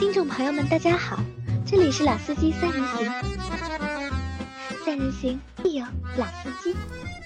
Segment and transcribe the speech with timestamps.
[0.00, 1.20] 听众朋友们，大家好，
[1.66, 3.06] 这里是老司机三人行，
[4.82, 5.84] 三人行必有
[6.16, 6.74] 老司机。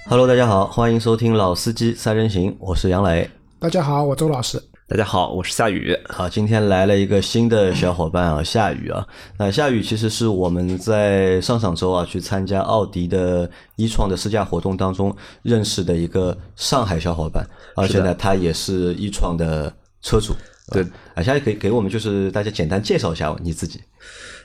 [0.07, 3.31] Hello，大家好，欢迎收听《老司机三人行》，我是杨磊。
[3.61, 4.61] 大家好，我周老师。
[4.89, 5.97] 大家好，我是夏雨。
[6.09, 9.07] 好，今天来了一个新的小伙伴啊， 夏雨啊。
[9.39, 19.73] 那夏雨其实是我们在上上周啊去参加奥迪的一创的试驾活动当中认识的一个上海小伙伴，而且呢，他也是一创的
[20.03, 20.35] 车主。
[20.73, 20.83] 对，
[21.15, 23.81] 啊，夏雨可以给我们就是大家简单介绍一下你自己。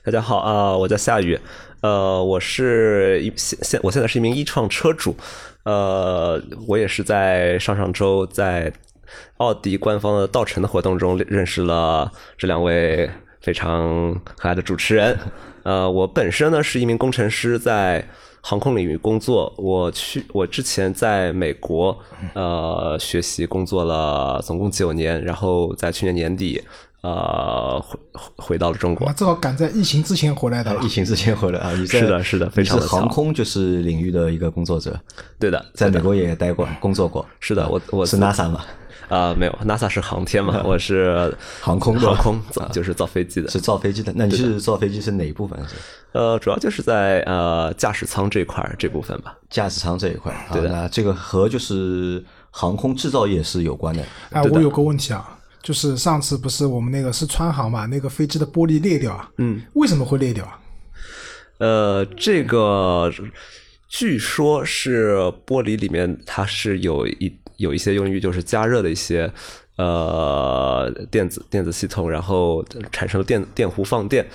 [0.03, 1.39] 大家好啊、我叫夏雨，
[1.81, 5.16] 呃，我是一现现我现在是一名一创车主，
[5.63, 8.71] 呃，我也是在上上周在
[9.38, 13.09] 奥迪官方的稻城的活动中认识了这两位
[13.41, 15.17] 非常可爱的主持人。
[15.63, 18.05] 呃，我本身呢是一名工程师，在
[18.41, 19.53] 航空领域工作。
[19.57, 21.98] 我去，我之前在美国
[22.34, 26.62] 呃学习工作了，总共九年，然后在去年年底
[27.02, 29.13] 呃回回回到了中国我。
[29.13, 30.87] 正好赶在疫情之前回来的了疫。
[30.90, 34.99] 情之前回来啊，你是的是的非常你是的航空就是领域的一个工作者，
[35.40, 37.26] 对的，在美国也待过工作过。
[37.40, 38.65] 是的，我我是 NASA 嘛，
[39.10, 44.13] 啊、没有，NASA 是航天嘛， 我是航空航空造就是造飞机的，是造飞机的。
[44.16, 45.60] 那你是造飞机是哪一部分？
[46.12, 49.35] 呃，主要就是在呃驾驶舱这块儿这部分吧。
[49.49, 50.32] 驾驶舱这一块？
[50.32, 54.04] 啊对的那这个和就是航空制造业是有关的。
[54.32, 60.60] 哎，我有个问题啊，就是上次不是我们那个是川航嘛，那个飞机的玻璃裂掉啊，嗯，为什么会裂掉啊？
[61.57, 63.12] 呃，这个
[63.88, 65.16] 据说是
[65.46, 67.28] 玻璃里面它是有一
[67.59, 69.31] 有一些用于就是加热的一些
[69.75, 74.28] 呃电子电子系统，然后产生了电电弧放电。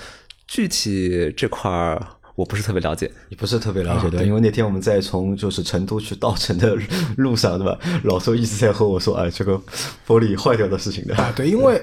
[0.47, 1.99] 具体这块儿
[2.35, 3.11] 我不是特别了解。
[3.29, 4.25] 你不是特别了解对吧？
[4.25, 6.77] 因为那天我们在从就是成都去稻城的
[7.17, 7.79] 路上，对吧？
[8.03, 9.59] 老周一直在和我说，哎，这个
[10.07, 11.15] 玻璃坏掉的事情的。
[11.15, 11.81] 啊，对，因为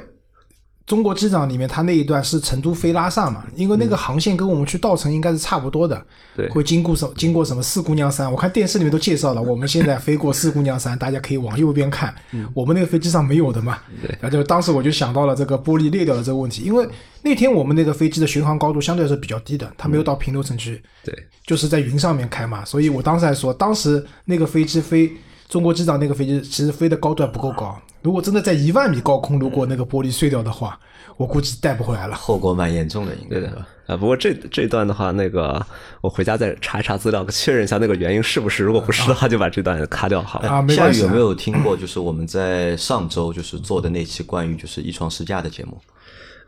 [0.87, 6.05] 中国机长里面，他那一段是成都飞拉萨嘛，因为那个航线跟我们去稻城应该是差不多的，
[6.37, 6.49] 对。
[6.49, 12.13] 会经过什经过什么四姑娘山，我看电视里面都介绍了，我们现在飞过四姑娘山，大家可以往右边看，
[12.53, 14.11] 我们那个飞机上没有的嘛，对。
[14.21, 16.87] 然后就当时我就想到了这个玻璃裂掉的这个问题，因为
[17.23, 21.15] 那天我们那个飞机的巡航高度相对来说比较低的，它没有到平流层去，对，
[21.47, 25.13] 就是在云上面开嘛，所以我当时还说，当时那个飞机飞
[25.53, 27.79] 中国机长那个飞机，其实飞的高度还不够高。
[28.01, 30.81] 如果真的在一万米高空，如果那个玻璃碎掉的话，
[31.19, 32.15] 我估计带不回来了。
[32.15, 33.63] 后果蛮严重的，应该对的？
[33.87, 35.63] 啊，不过这这段的话，那个
[36.01, 38.65] 我回家再查一查资料，确认一下那个原因是不是。
[38.65, 40.49] 如果不是的话，就把这段卡掉好了。
[40.49, 41.21] 啊，没关系啊夏雨有没。
[41.21, 41.77] 有听过？
[41.77, 45.79] 就是我们在上周就是做的那期关于就是一床试驾的节目。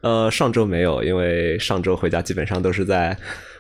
[0.01, 3.15] 呃，上周没有，因为上周回家基本上都是在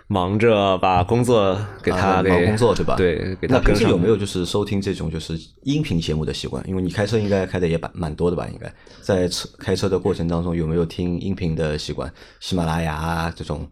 [0.06, 2.94] 忙着把工作给他忙工作对吧？
[2.96, 3.74] 对，给他那平。
[3.74, 6.62] 时有没有就是收听这种就是音频节目的习惯？
[6.68, 8.46] 因为你开车应该开的也蛮蛮多的吧？
[8.52, 12.12] 应该在车开车的过程当中有没有听音频的习惯？
[12.40, 13.66] 喜马拉雅啊这种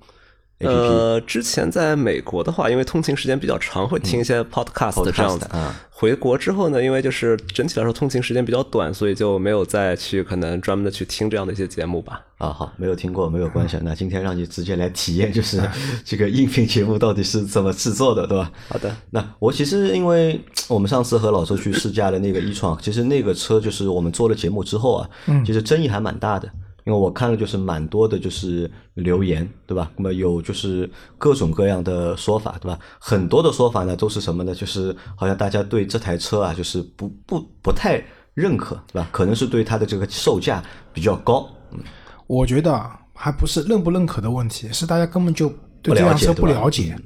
[0.68, 5.46] 呃，之前在美国的话，因为通勤时间比较长，会听一些 podcast 这样子。
[5.46, 12.20] podcast，啊回国之后呢，因为就是整体来说通勤时间比较短，所以就没有再去可能专门的去听这样的一些节目吧。
[12.38, 13.78] 啊，好，没有听过没有关系。
[13.82, 15.62] 那今天让你直接来体验，就是
[16.04, 18.50] 这个音频节目到底是怎么制作的，对吧？
[18.68, 25.08] 好的，那我其实因为我们上次和老周去试驾的那个一创，其实那个车就是我们做了节目之后啊，
[25.46, 26.50] 其实争议还蛮大的。
[26.84, 29.90] 因为我看了就是蛮多的，就是留言，对吧？
[29.96, 32.78] 那么有就是各种各样的说法，对吧？
[32.98, 34.54] 很多的说法呢都是什么呢？
[34.54, 38.02] 就是好像大家对这台车啊，就是不不不太
[38.34, 39.08] 认可，对吧？
[39.12, 41.78] 可能是对它的这个售价比较高，嗯
[42.26, 45.48] 我觉得啊还不是认不认可的问题，是大家根本就
[45.82, 46.96] 对这辆车不了解，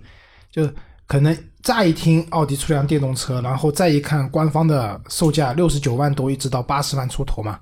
[0.50, 0.68] 就
[1.06, 7.58] 可能乍一听奥迪出辆电动车，然后再一看官方的售价六十九万多，一直到八十万出头嘛，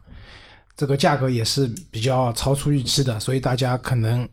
[0.76, 4.28] 这个价格也是比较超出预期的，所以大家可能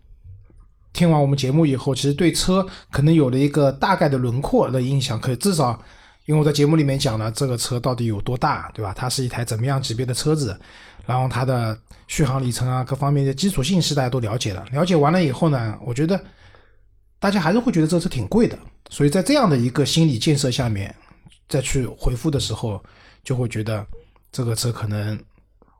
[0.93, 5.81] 听完我们节目以后，其实对车可能有了一个大概的轮廓的印象，可以至少。
[6.27, 8.93] 因为我在节目里面讲了这个车到底有多大，对吧？
[8.95, 10.57] 它是一台怎么样级别的车子，
[11.05, 14.63] 然后它的续航里程啊，各方面的基础信息大家都了解了。
[14.71, 16.23] 了解完了以后呢，我觉得
[17.19, 18.57] 大家还是会觉得这车挺贵的，
[18.89, 20.95] 所以在这样的一个心理建设下面，
[21.49, 22.81] 再去回复的时候，
[23.23, 23.85] 就会觉得
[24.31, 25.19] 这个车可能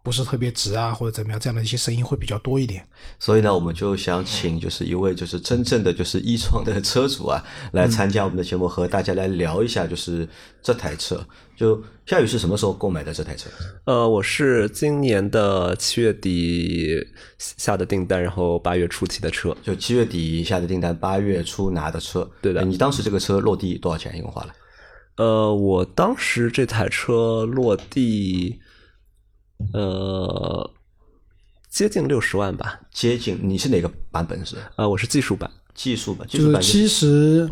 [0.04, 2.86] 不是特别直啊，或者怎么样，这样的一些声音会比较多一点。
[3.20, 7.44] 所以呢，我们就想请就是一位就是真正的就是一创的车主啊，
[7.74, 10.28] 来参加我们的节目，和大家来聊一下就是
[10.62, 11.26] 这台车。
[11.56, 13.48] 就夏雨是什么时候购买的这台车？
[13.86, 16.98] 呃，我是今年的七月底
[17.38, 19.56] 下的订单，然后八月初提的车。
[19.62, 22.28] 就七月底下的订单，八月初拿的车。
[22.42, 24.18] 对的哎你当时这个车落地多少钱？
[24.18, 24.54] 一共花了？
[25.18, 28.60] 呃，我当时这台车落地，
[29.74, 30.72] 呃，
[31.70, 32.80] 接近六十万吧。
[32.92, 34.56] 接近，你是哪个版本是？
[34.76, 37.50] 呃，我是技术版，技术版，技术版就是七十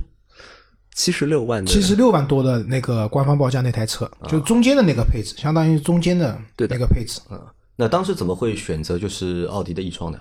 [0.94, 7.22] 七十六万的，七十六万多的那个官方报价那台车，就中间的那个配置，相当于中间的对的那个配置。
[7.32, 7.42] 嗯，
[7.76, 10.20] 那当时怎么会选择就是奥迪的 e 创呢？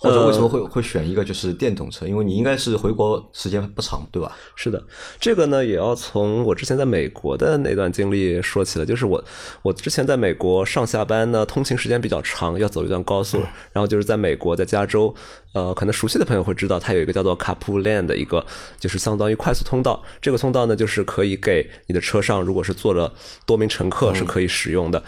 [0.00, 2.06] 或者为什么会会选一个就是电动车？
[2.06, 4.36] 因为你应该是回国时间不长，对吧？
[4.54, 4.80] 是的，
[5.18, 8.86] 这个呢也要从我之前在美国的那段经历说起了。
[8.86, 9.22] 就是我
[9.62, 13.38] 我之前在美国上下班呢，通勤时间比较长，要走一段高速，
[13.72, 15.12] 然后就是在美国在加州，
[15.52, 18.46] 呃，可能熟悉的朋友会知道，它有一个叫做 Carpool Lane 的一个，
[18.78, 20.00] 就是相当于快速通道。
[20.22, 23.12] 这个通道呢，就是可以给你的车上，如果是坐了
[23.44, 25.02] 多名乘客是可以使用的。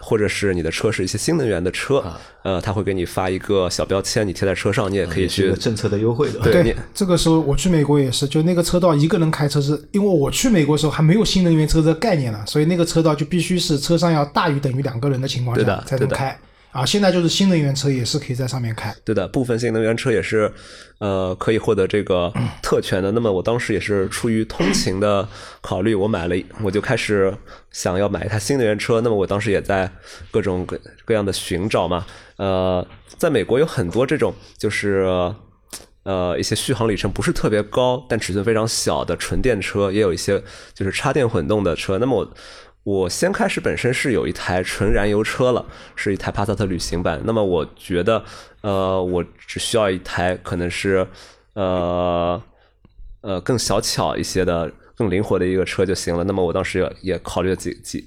[0.00, 2.04] 或者是你的车是一些新能源的车，
[2.42, 6.40] 呃，他会给你发一个小标签，你贴在车上，你也可以去政策的优惠的。
[6.40, 16.38] 对对，这个时候我去美国也是，就那个车道一个人开车是，因为我去美国的时候还没有新能源车这个概念呢，所以那个车道就必须是车上要大于等于两个人的情况对的下才能对的开。
[16.74, 18.92] 啊，现在就是新能源车也是可以在上面开。
[19.04, 20.52] 对的，部分新能源车也是，
[20.98, 23.12] 呃，可以获得这个特权的。
[23.12, 25.28] 那么我当时也是出于通勤的
[25.60, 27.32] 考虑，我买了，我就开始
[27.70, 29.00] 想要买一台新能源车。
[29.02, 29.88] 那么我当时也在
[30.32, 32.04] 各种各各样的寻找嘛。
[32.38, 32.84] 呃，
[33.16, 35.32] 在美国有很多这种就是。
[36.04, 40.38] 呃，一些续航里程不是特别高，但尺寸非常小的纯电车，也有一些
[40.74, 41.96] 就是插电混动的车。
[41.96, 42.34] 那么我
[42.84, 45.64] 我先开始本身是有一台纯燃油车了，
[45.96, 47.20] 是一台帕萨特旅行版。
[47.24, 48.22] 那么我觉得，
[48.60, 51.06] 呃，我只需要一台可能是
[51.54, 52.40] 呃
[53.22, 56.24] 呃更小巧一些的、更灵活的一个车就行了。
[56.24, 58.06] 那么我当时也也考虑了几几。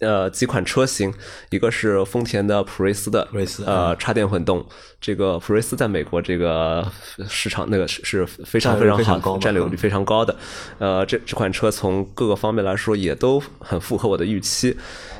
[0.00, 1.12] 呃，几款车型，
[1.50, 4.64] 一个是丰田的普锐斯的普锐斯呃插电混动，
[5.00, 6.86] 这个普锐斯在美国这个
[7.28, 10.36] 市场那个是是非常非常高嘛占有率非常高的。
[10.78, 14.76] 呃，这这款车从各个方面来说也都很符合我的预期。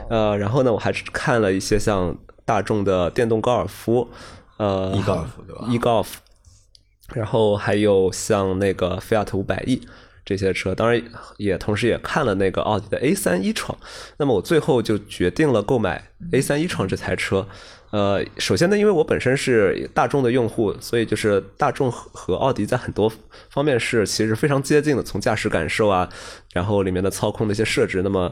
[0.09, 4.09] 呃，然后呢，我还是看了一些像大众的电动高尔夫，
[4.59, 6.07] 呃 e 高尔夫对吧 e golf，
[7.13, 9.83] 然后还有像那个菲亚特五百 E
[10.29, 11.03] 这些车，当然
[11.39, 13.75] 也同时也看了那个奥迪的 A 三一创。
[14.19, 17.49] 那么我最后就决定了购买 A 三一创这台车。
[17.93, 23.11] 呃，首先呢，因为我本身是大众的用户，所以就是大众和和奥迪在很多
[23.49, 26.07] 方面是其实非常接近的，从驾驶感受啊，
[26.53, 28.31] 然后里面的操控的一些设置，那么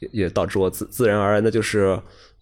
[0.00, 1.96] 也也导致我自自然而然的就是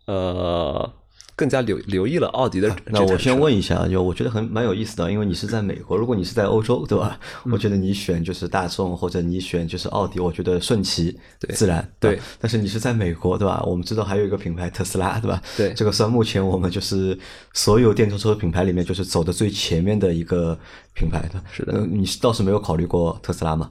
[0.06, 0.90] 呃
[1.38, 2.76] 更加留留意了奥迪的。
[2.87, 7.17] 那我先问一下，就我觉得很蛮有意思的，因为你是在美国，如果你是在欧洲，对吧？
[7.44, 11.17] 嗯我觉得你选就是大众或者你选就是奥迪，我觉得顺其
[11.55, 11.88] 自然。
[12.00, 13.62] 对吧但是你是在美国，对吧？
[13.64, 15.40] 我们知道还有一个品牌特斯拉，对吧？
[15.56, 17.17] 对这个算目前我们就是
[17.55, 20.58] 所有电动车品牌里面就是走的最前面的一个
[20.93, 21.40] 品牌的。
[21.52, 23.70] 是的呃你倒是没有考虑过特斯拉吗？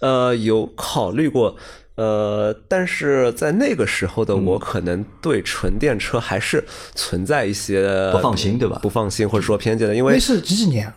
[0.00, 1.54] 呃，有考虑过，
[1.94, 10.90] 呃，但是在那个时候的嗯我，可能对纯电车还是存在一些不放心对吧不放心或者说偏见的，因为那是几几年？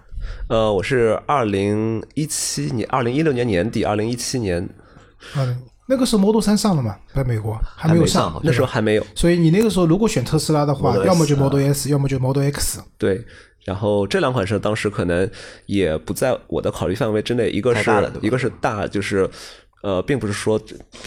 [0.47, 4.67] 呃，我是二零一七年、二零一六年年底、二零一七年
[5.35, 12.79] 嗯，那个时候 Model 三上了嘛，在美国还没有上那时候还没有所以你那个时候如果选特斯拉的话 S，要么就 Model S，要么就 Model X。
[12.97, 13.25] 对。
[13.65, 15.27] 然后这两款车当时可能
[15.65, 19.27] 也不在我的考虑范围之内，一个是一个是大，就是
[19.85, 20.59] 呃，并不是说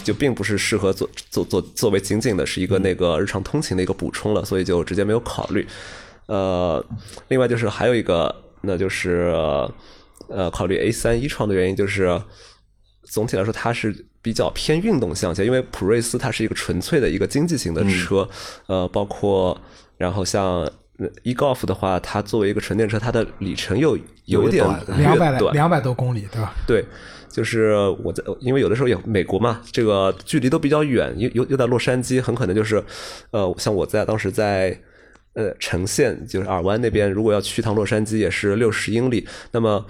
[0.05, 5.67] 就并不是适合做做做作为仅仅的是一个那个日常通勤的一个补充了，所以就直接没有考虑。
[6.27, 6.81] 呃，
[7.27, 9.35] 另外就是还有一个，那就是
[10.29, 12.21] 呃，考虑 A 三一创的原因就是，
[13.03, 18.29] 总体来说它是比较偏运动向些，因为普锐斯它是一个纯粹的一个经济型的车，
[18.67, 19.59] 呃，包括
[19.97, 20.61] 然后像
[20.99, 26.53] 呃 e golf 的话，它作为一个纯电车，它的里程又有点短两百来，两百多公里，对吧？
[26.65, 26.85] 对，
[27.29, 32.83] 就是我在，因为有的时候也美国嘛，这个距离都比较远，又又又在洛杉矶，很可能就是，
[33.31, 34.77] 呃，像我在当时在
[35.33, 39.85] 呃城县，就是尔湾那边，如果要去一趟洛杉矶，也是六十英里，那么。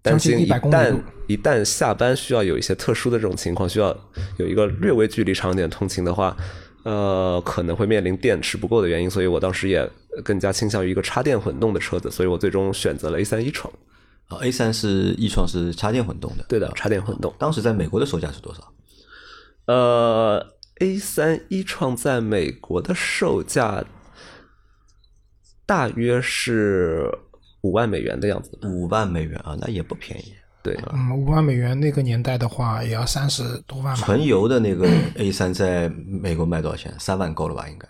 [0.00, 3.96] 担心一100公里旦一旦下班需要有一些特殊的这种情况，需要
[4.38, 6.36] 有一个略微距离长一点通勤的话，
[6.82, 9.88] 呃，可能会面临电池不够的原因，所以我当时也
[10.24, 13.72] 更加倾向于一个插电混动的车子，所以我最终选择了 A 三一创。
[14.34, 17.32] 啊，A 三是 e 创是插电混动的，对的，插电混动。
[17.38, 18.72] 当时在美国的售价是多少？
[19.66, 20.44] 呃
[20.80, 23.84] ，A 三一创在美国的售价
[25.64, 27.08] 大约是
[27.62, 28.58] 五万美元的样子。
[28.64, 30.34] 五万美元啊，那也不便宜。
[30.62, 34.02] 对，嗯，五万美元那个年代的话，也要三十多万吧。
[34.04, 36.94] 纯油的那个 A 三在美国卖多少钱？
[36.98, 37.68] 三万够了吧？
[37.68, 37.88] 应该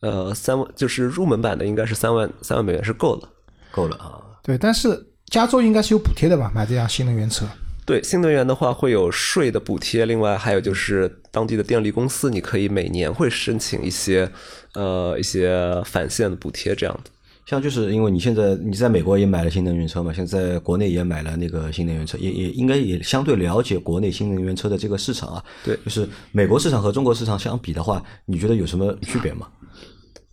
[0.00, 3.28] 呃，三万就是入门版的，应该是三万三万美元是够了。
[3.72, 4.22] 够了啊。
[4.42, 6.50] 对，但是加州应该是有补贴的吧？
[6.54, 7.46] 买这辆新能源车，
[7.84, 14.30] 对新能源的话，会有税的补贴，另外还有就是当地的电力公司，你可以每年会申请一些
[14.74, 17.10] 呃一些返现的补贴这样的。
[17.44, 25.44] 像就是因为你现在你在美国也买了新能源车嘛，现在国内也买了那个新能源车，也也应该也相对了解国内新能源车的这个市场啊。
[25.64, 29.46] 对，就是美国市场和中国市场相比的话，你觉得有什么区别吗？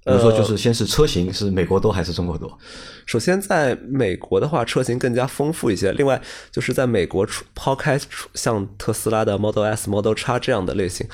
[0.05, 2.57] 比如说，就是先是车型是美国多还是中国多？
[3.05, 5.93] 首先，在美国的话，车型更加丰富一些。
[5.93, 7.97] 另外，就是在美国，抛开
[8.33, 11.07] 像特斯拉的 Model S、Model X 这样的类型。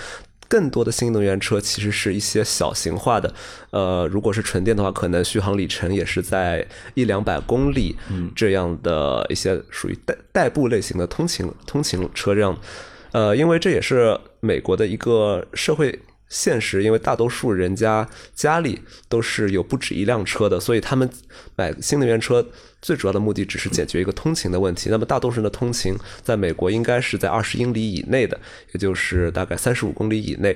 [0.48, 3.32] 更多的新能源车其实是一些小型化的，
[3.70, 7.96] 呃，如果是纯电的话，可能续航里程也是在一两百公里
[8.36, 12.58] 这样的一些属于代代步类型的通勤通勤车这样，
[13.12, 16.00] 呃，因为这也是美国的一个社会。
[16.30, 21.10] 现实，因为大多数人家家里都是有不止一辆车的，所以他们
[21.56, 22.48] 买新能源车
[22.82, 24.90] 最主要的目的只是解决一个通勤的问题。
[24.90, 28.40] 那么大多数人的通勤在美国应该是在二十英里以内的，
[28.74, 30.56] 也就是大概三十五公里以内。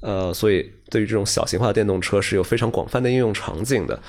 [0.00, 4.00] 呃，所以对于这种小型化的电动车是有非常广泛的应用场景的。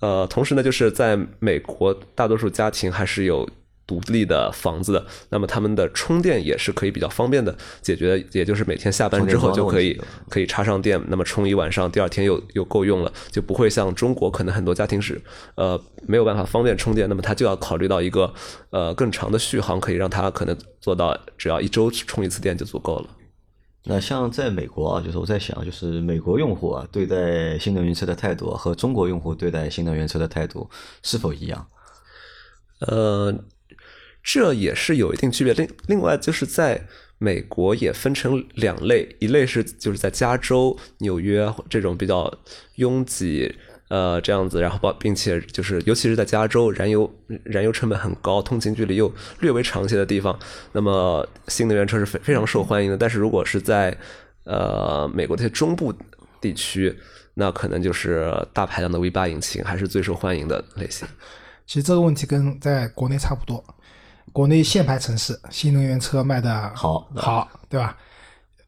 [0.00, 3.48] 呃，同时呢，就是在美国大多数家庭还是有。
[3.86, 15.20] 独立的房子的，那么他们的充电也是可以比较方便的解决，也就是每天下班之后就可以可以插上电，那么充一晚上，第二天又又够用了，就不会像中国可能很多家庭是
[15.56, 18.32] 呃没有办法方便充电，那么他就要考虑到一个
[18.70, 23.06] 呃更长的续航，可以让他可能做到只要一周充一次电就足够了。
[23.84, 30.70] 那像在美国啊，就是我在想，就是美国用户啊对待新能源车的态度和中国用户对待新能源车的态度
[31.02, 31.66] 是否一样？
[32.86, 33.34] 呃。
[34.22, 35.52] 这也是有一定区别。
[35.54, 36.86] 另另外，就是在
[37.18, 42.32] 美国也分成两类，一类是就是在加州、纽约这种比较
[42.76, 43.54] 拥挤，
[43.88, 47.12] 呃，这样子，然后包并且就是尤其是在加州，燃油
[47.44, 50.36] 燃油成本很高，通勤距离又略微长一些的地方，
[50.72, 52.96] 那么新能源车是非非常受欢迎的。
[52.96, 53.96] 但是如果是在
[54.44, 55.94] 呃美国的中部
[56.40, 56.96] 地区，
[57.34, 61.06] 那可能就是大排量的 V 八引擎还是最受欢迎的类型。
[61.66, 63.62] 其实这个问题跟在国内差不多。
[64.32, 67.96] 国内限牌城市新能源车卖的好，好，对吧？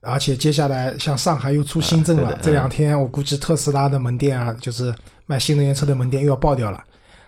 [0.06, 4.94] 而且接下来像上海又出新政了，这两天我估计特斯拉的门店啊，就是
[5.25, 6.85] 卖新能源车的门店又要爆掉了。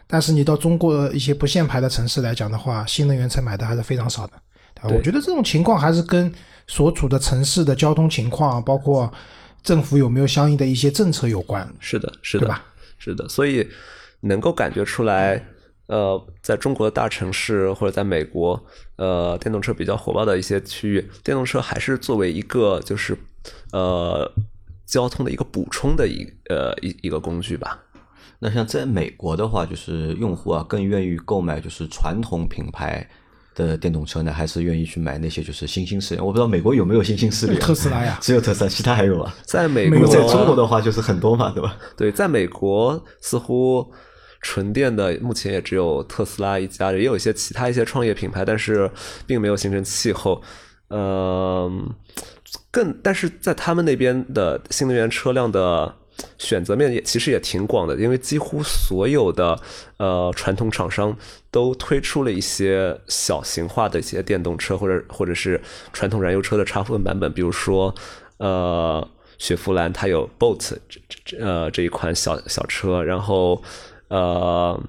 [0.06, 4.34] 但是你到中国一些不限牌的城市来讲的话，新能源车买的还是非常少的。
[4.82, 6.30] 我觉得这种情况还是跟
[6.66, 9.10] 所处的城市的交通情况，包括
[9.62, 11.66] 政府有没有相应的一些政策有关。
[11.80, 12.64] 是的，是的，对吧？
[12.98, 13.66] 是的，所以
[14.20, 15.42] 能够感觉出来。
[15.86, 18.60] 呃，在中国的大城市或者在美国，
[18.96, 23.16] 呃，电动车比较火爆的一些区域，电动车还是作为一个就是
[23.72, 24.28] 呃
[24.84, 27.80] 交通的一个补充的一呃一一个工具吧。
[28.40, 33.08] 那像在美国的话，就是用户啊更愿意购买就是传统品牌
[33.54, 36.20] 的电动车呢，还是愿意去买那些就是新兴势力？
[36.20, 39.32] 我不知道美国有没有新兴势力，特斯拉呀， 只有特斯拉，其他还有啊？
[39.44, 41.76] 在美国，在中国的话就是很多嘛，对吧？
[41.96, 43.88] 对，在美国似乎。
[44.48, 48.88] 纯电的目前也只有特斯拉一家，也有一些其他一些创业品牌，但是
[49.26, 50.40] 并没有形成气候。
[50.88, 51.92] 嗯，
[52.70, 55.92] 更但是在他们那边的新能源车辆的
[56.38, 59.60] 选择面也其实也挺广的，因为几乎所有的
[59.96, 61.18] 呃传统厂商
[61.50, 65.60] 都推出了一些小型化的一些电动车，或者或者是
[65.92, 67.92] 传统燃油车的插混版本，比如说
[68.36, 69.04] 呃
[69.38, 73.60] 雪佛兰它有 Bolt 这这呃这一款小小车，然后。
[74.08, 74.80] 呃，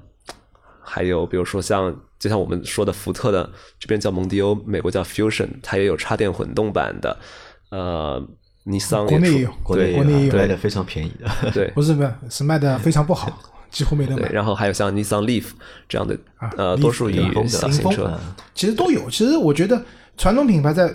[0.82, 7.18] 还有比如说像，就像我们说的福特的这边叫蒙迪欧，美国叫 Fusion，它也有插电混动版的。
[7.70, 8.26] 呃，
[8.64, 11.52] 尼桑国内有，国内国内有卖的非常便宜的。
[11.52, 13.38] 对， 不是不是，是卖的非常不好，
[13.70, 14.30] 几乎没得买。
[14.30, 15.46] 然后还有像尼桑 Leaf
[15.90, 16.18] 这样的，
[16.58, 18.18] 呃，多数以小型车，
[18.54, 19.10] 其实都有。
[19.10, 19.84] 其实我觉得
[20.16, 20.94] 传统品牌在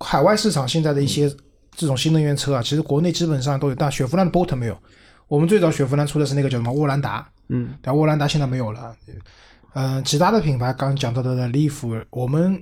[0.00, 1.30] 海外市场现在的一些
[1.74, 4.76] 这种新能源车啊，其实国内基本上都有，但雪佛兰的 Bolt 没有。
[5.28, 7.26] 我们最早雪佛兰出的是那个叫什么沃兰达。
[7.50, 8.94] 嗯，但沃兰达现在没有了。
[9.74, 12.60] 嗯，其他的品牌刚讲到的的利弗，我们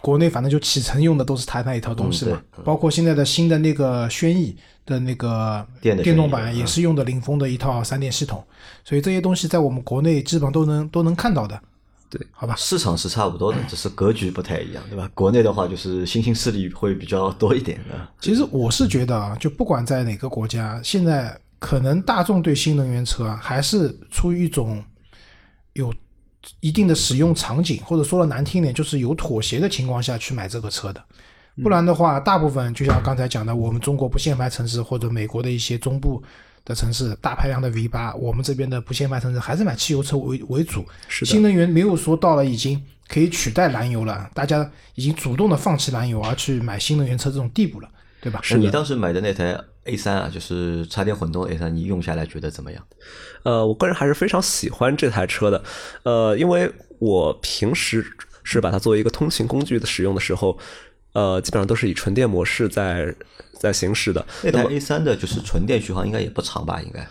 [0.00, 2.40] 国内反正就启程用的都是它那一套东西嘛。
[2.64, 4.56] 包括现在的新的那个轩逸
[4.86, 8.44] 的那个电动版，也是用的凌风的一套三电系统。
[8.84, 11.60] 所以这些东西在我们国内基本上都能都能看到的。
[12.08, 15.10] 对，好吧，市场是差不多的，只是格局不太一样，对吧？
[15.14, 18.08] 国内的话就是新兴势力会比较多一点的。
[18.20, 21.36] 其实我是觉得啊，就不管在哪个国家，现在。
[21.62, 24.82] 可能大众对新能源车啊，还是出于一种
[25.74, 25.94] 有
[26.58, 31.00] 一定的使用场景，或者说的难听点，就是有妥协的情况下去买这个车的。
[31.62, 36.20] 不然的话，大部分就像刚才讲的，我们中国不限牌城市或者美国的一些中部
[36.64, 40.84] 的城市，大排量的 V 八，我们这边的不限牌城市还是买汽油车为为主。
[41.06, 47.88] 是新能源没有说到了已经可以取代燃油了，大家已经主动的放弃燃油而去买新能源车这种地步了，
[48.20, 48.40] 对吧？
[48.42, 52.86] 是你当时买的那台 A 三啊，就是插电混动 A 三，你用下来觉得怎么样？
[53.42, 55.62] 呃，我个人还是非常喜欢这台车的，
[56.04, 58.04] 呃，因为我平时
[58.44, 60.56] 是把它作为一个通勤工具的使用的时候，
[61.12, 63.14] 呃，基本上都是以纯电模式在
[63.58, 64.24] 在行驶的。
[64.44, 66.80] 那台 A 三的就是纯电续航应该也不长吧？
[66.80, 67.06] 应该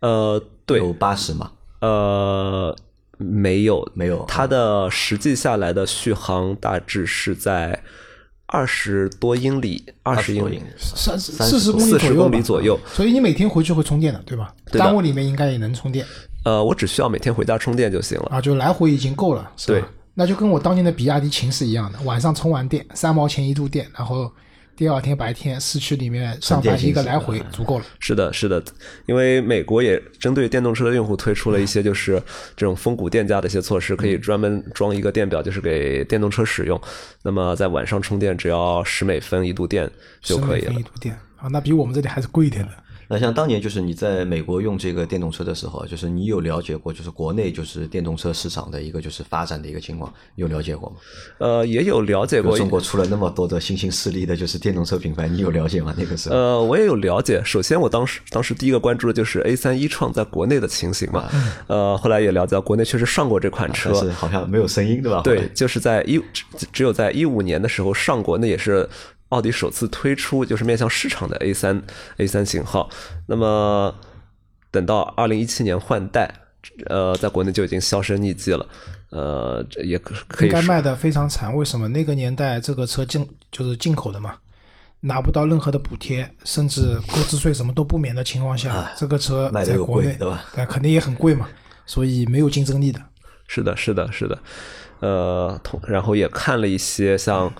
[0.00, 1.52] 呃，对，有八十嘛？
[1.80, 2.74] 呃，
[3.18, 7.82] 没有，没有，它的实际下来的续航大致是在
[8.54, 12.78] 二十多英里，二十英里，三三四十公里四十左右吧公里左右。
[12.86, 14.54] 所以你每天回去会充电的，对吧？
[14.70, 16.06] 对单位里面应该也能充电
[16.44, 18.28] 呃，我只需要每天回家充电就行了。
[18.30, 19.80] 啊，就来回已经够了，是吧？
[19.80, 19.84] 对
[20.14, 24.30] 那就跟我当年的比亚迪秦是一样的，晚上充完电三毛钱一度电，然后
[24.76, 27.84] 第二天白天市区里面上班一个来回足够了。
[28.00, 28.62] 是的，是的，
[29.06, 32.20] 因为美国也针对电动车的用户推出了一些就是
[32.56, 36.80] 这种峰谷电价的一些措施，可以专门装一个电表，就是给电动车使用。
[37.22, 39.90] 那么在晚上充电只要十美分一度电
[40.20, 40.82] 就可以了10美分一。
[40.82, 42.72] 度电啊，那比我们这里还是贵一点的。
[43.08, 50.96] 那像当年就是你在美国用这个电动车的时候，就是你有了解过，就是国内就是电动车市场的一个就是发展的一个情况，有了解过吗？
[51.38, 55.94] 呃，也有了解过中国出了那么多的新兴势力的，就是电动车品牌，你有了解吗？
[55.96, 56.36] 那个时候？
[56.36, 57.42] 呃，我也有了解。
[57.44, 61.28] 首先，我当时当时第一个关注的就是 A 三一创在国内的情形嘛。
[61.66, 65.20] 呃，后来也了解到国内确实上过这款车，但是好像没有声音，对吧？
[65.22, 68.88] 对，就是在一只只有在一五年的时候上过，那也是
[69.34, 71.82] 奥迪首次推出就是面向市场的 A 三
[72.18, 72.88] A 三型号。
[73.26, 73.92] 那么
[74.70, 76.32] 等到二零一七年换代，
[76.86, 78.64] 呃，在国内就已经销声匿迹了。
[79.10, 81.54] 呃，这也可可以应该卖的非常惨。
[81.54, 81.88] 为什么？
[81.88, 84.36] 那个年代这个车进就是进口的嘛，
[85.00, 90.44] 拿不到任何的补贴，甚至购置税什么都不免的情况下，这个车卖得又在国内贵对吧？
[90.56, 91.48] 那，肯定也很贵嘛，
[91.86, 93.00] 所以没有竞争力的。
[93.46, 94.38] 是的，是的，是的，
[95.00, 97.52] 呃，同然后也看了一些像，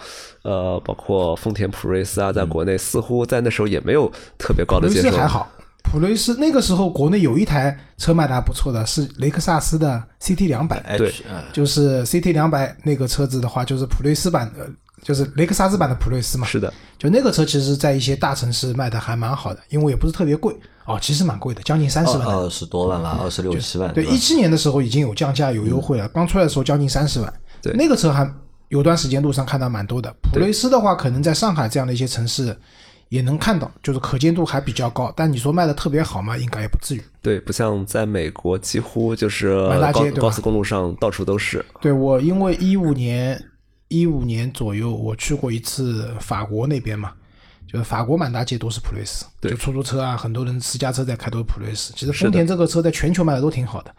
[0.45, 5.11] 呃，包括丰田普锐斯啊，在国内似乎在那时候也没有特别高的接受。
[5.11, 5.49] 斯还好，
[5.83, 10.97] 普锐斯那个时候国内有一台车卖的还不错的，是雷克萨斯的 CT 两百。
[10.97, 11.09] 对。
[11.31, 14.69] 啊就是 CT 两百那个车子的话，就是普锐斯版的，
[15.03, 16.47] 就是雷克萨斯版的普锐斯嘛。
[16.47, 22.29] 是的，就那个车，其实在一些大城市卖的还蛮好的，因为也不是特别贵哦，其实蛮贵的，将近三十万。
[22.29, 24.11] 二十多万吧，二十六七万，对，吧？
[24.11, 27.33] 一七年的时候已经有降价有优惠了，刚出来的时候将近三十万。
[27.63, 27.73] 对。
[27.73, 28.31] 那个车还
[28.69, 30.15] 有段时间路上看到蛮多的。
[30.23, 32.57] 普锐斯的话，可能在上海这样的一些城市
[33.09, 35.13] 也能看到，就是可见度还比较高。
[35.15, 37.03] 但你说卖的特别好嘛，应该也不至于。
[37.23, 41.65] 对，不像在美国，几乎就是高满大街对高速公路上到处都是。
[41.81, 43.41] 对我，因为一五年
[43.89, 47.13] 一五年左右，我去过一次法国那边嘛，
[47.71, 51.93] 就是法国满大街都是普锐斯，对就出租车啊，很多人私家车在开都是普锐斯。
[51.95, 53.95] 其实丰田这个车在全球卖的都挺好的。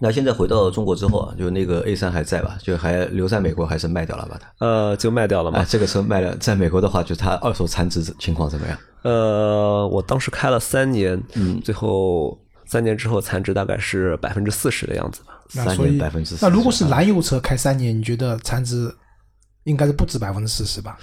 [0.00, 2.58] 那现在回到中国之后啊，就那个 A 三还在吧？
[2.60, 4.38] 就还留在美国，还是卖掉了吧？
[4.40, 5.60] 它呃，就卖掉了嘛。
[5.60, 8.76] 啊，这个车卖了，在美国的话，就它二手残值情况怎么样？
[9.02, 15.40] 呃，我当时开了三年，嗯，最后三年之后残值大概是百分之四十的样子吧。
[15.48, 18.92] 三年百分之那如果是燃油车开三年，你觉得残值
[19.62, 20.98] 应该是不止百分之四十吧？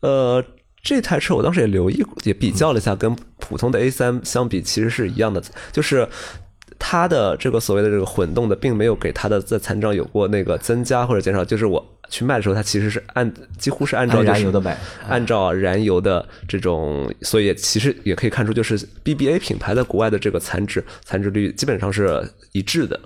[0.00, 0.42] 呃，
[0.82, 6.08] 这台车我当时也留意过，也比较了一下，跟普通的 A 三相比，其实是一样的，就是。
[6.78, 23.00] 它的这个所谓的这个混动的，并没有给它的在残值上有过那个增加或者减少，就是我去卖的时候，它其实是按几乎是按照、燃油的买按照燃油的这种，所以其实也可以看出，就是 BBA 品牌在国外的这个残值残值率基本上是一致的。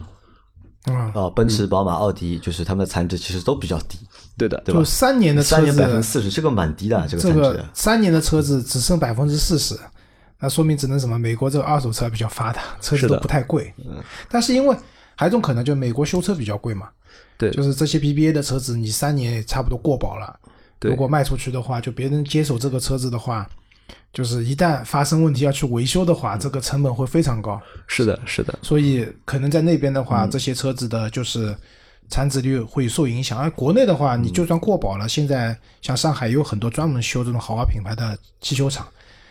[0.85, 3.99] 啊、哦，奔驰、宝马、奥迪，就是他们的残值其实都比较低，
[4.39, 4.85] 对的，对吧就？
[4.87, 7.65] 三年的车三年百分之，四十，这个蛮低的，这个这残值个。
[7.75, 9.79] 三年的车子只剩百分之四十，
[10.40, 11.18] 那说明只能什么？
[11.18, 13.72] 美国这个二手车比较发达，车子都不太贵。
[14.29, 14.76] 但是因为
[15.14, 16.88] 还有一种可能，就美国修车比较贵嘛，
[17.37, 20.35] 对，就是这些 BBA 的车子，你三年也差不多过保了。
[20.79, 23.46] 对如果卖出去的话，就别人接手这个车子的话，
[24.14, 27.61] 就是一旦发生问题要去维修的话，这个成本会非常高。
[27.87, 31.55] 是的，是的，所以可能在那边的嗯话，这些车子的就是
[32.09, 33.38] 产值率会受影响。
[33.38, 38.88] 而国内的话，嗯你就算过保了，现在像上海有很多专门修这种豪华品牌的汽修厂，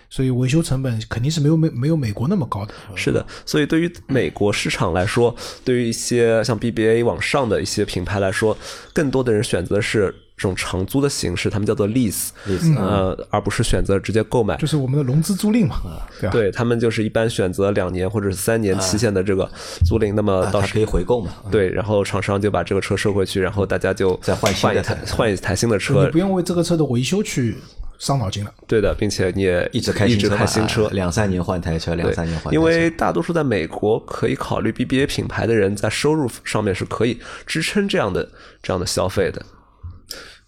[0.10, 2.74] 所以维修成本肯定是没有美没有美国那么高的。
[2.96, 8.58] 是的，所以对于美国市场来说，对于一些像 BBA 往上的一些品牌来说，
[8.94, 14.56] 更多的人选择的是这种长租的形式，他们叫做 lease，lease，呃，而不是选择直接购买。
[14.58, 15.76] 就是我们的融资租赁嘛，
[16.20, 16.32] 对吧？
[16.32, 19.50] 对他们就是一般选择两年或者是三年期限的这个
[19.86, 21.32] 租赁，那么到时啊可以回购嘛？
[21.52, 27.58] 对，然后厂商就把这个车收回去，然后大家就再换换一台台换一台新的车你车不，用为这个车的维修去
[28.00, 28.52] 伤脑筋了。
[28.66, 32.56] 对的，并且你也一直开一直新车嘛，开新车啊，两三年换台车，两三年换台车。
[32.56, 38.28] 因为大多数在美国可以考虑 BBA 品牌的人，在收入上面是可以支撑这样的
[38.64, 39.46] 这样的消费的。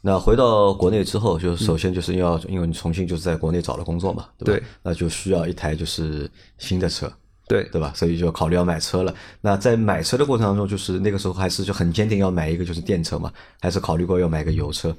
[0.03, 4.59] 那回到国内之后，就首先就是要，因为你重新就是在国内找了工作嘛，对吧？
[4.59, 7.11] 对那就需要一台就是新的车，
[7.47, 7.93] 对对吧？
[7.95, 9.13] 所以就考虑要买车了。
[9.41, 14.95] 那在买车的过程当中，就是那个时候还是就很坚定要买一个就是电车嘛，还是考虑过要买个油车？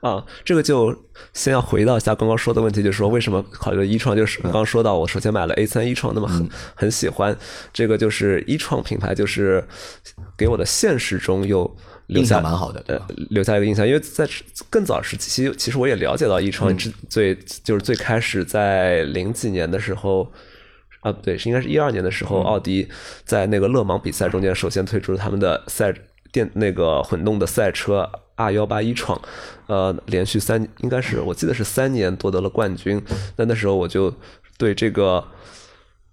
[0.00, 0.94] 啊，这个就
[1.32, 4.16] 先要回到一下刚刚说的问题，就是说为什么考虑一创？
[4.16, 7.36] 就是刚刚说到，我首先买了 A 三一创，那么很很喜欢
[7.72, 9.62] 这个，就是一创品牌，就是
[10.36, 11.64] 给我的现实中又
[12.06, 14.28] 留印下象蛮好的，对呃？，留下一个印象，因为在
[14.70, 20.30] 更早时期，其实其实我也了解到一创之最就是最开始在零几年的时候。
[21.02, 22.86] 啊，不对，是应该是一二年的时候，奥迪
[23.24, 25.90] 在那个勒芒比赛中间首先推出了他们的赛
[26.32, 29.20] 电那个混动的赛车 R 幺八一创，
[29.66, 33.02] 呃，连续三应该是我记得是三年夺得了冠军。
[33.36, 34.14] 那那时候我就
[34.56, 35.22] 对这个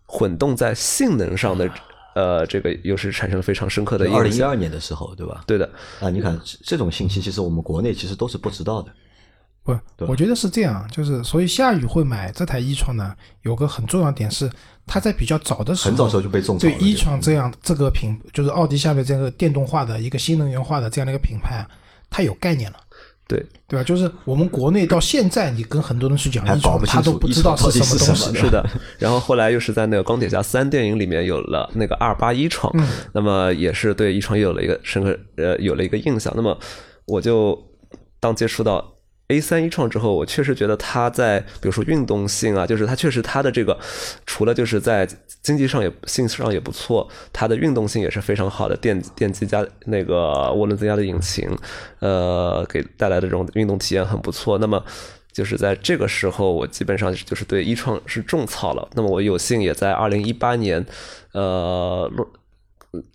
[0.06, 1.70] 混动在性能上的
[2.16, 4.20] 呃这个又是产生了非常深刻的印象。
[4.20, 5.44] 二零一二年的时候，对吧？
[5.46, 8.92] 对的，啊，你看这这种信息，其实我们国内其实都是不知道的。
[9.64, 9.78] 不，
[10.08, 14.50] 我觉得是这样，就是所以夏雨会买这台一创呢，有个很重要的点是，
[14.88, 21.68] 他在比较早的时候，很早时候就被种草了对一创这样这个品，就是奥迪下面这个电动化的一个新能源化的这样的一个品牌啊，
[22.10, 22.78] 它有概念了。
[23.30, 23.84] 对，对吧？
[23.84, 28.40] 就是我们国内到现在，你跟很多人去讲还一创，他都不知道一创到底什么东西是。
[28.46, 28.66] 是的，
[28.98, 32.74] 然后后来又是在那个《钢铁侠三》电影里面有了那个二八一创，
[33.12, 36.32] 那么也是对一创也有了一个深刻呃有了一个印象。
[36.38, 36.58] 那么
[37.06, 37.62] 我就
[38.22, 38.94] 当接触到
[39.30, 43.78] A 三一创之后，我确实觉得它在比如说运动性啊，就是它确实它的这个
[44.26, 45.06] 除了就是在
[45.44, 50.16] 经济上也性上也不错，它的运动性也是非常好的，电电机加那个
[50.56, 51.50] 涡轮增压的引擎，
[52.00, 54.58] 呃，给带来的这种运动体验很不错。
[54.60, 54.82] 那么
[55.34, 58.88] 就是在这个时候，我基本上就是对一创是种草了。
[58.94, 60.86] 那么我有幸也在二零一八年，
[61.34, 62.26] 呃，落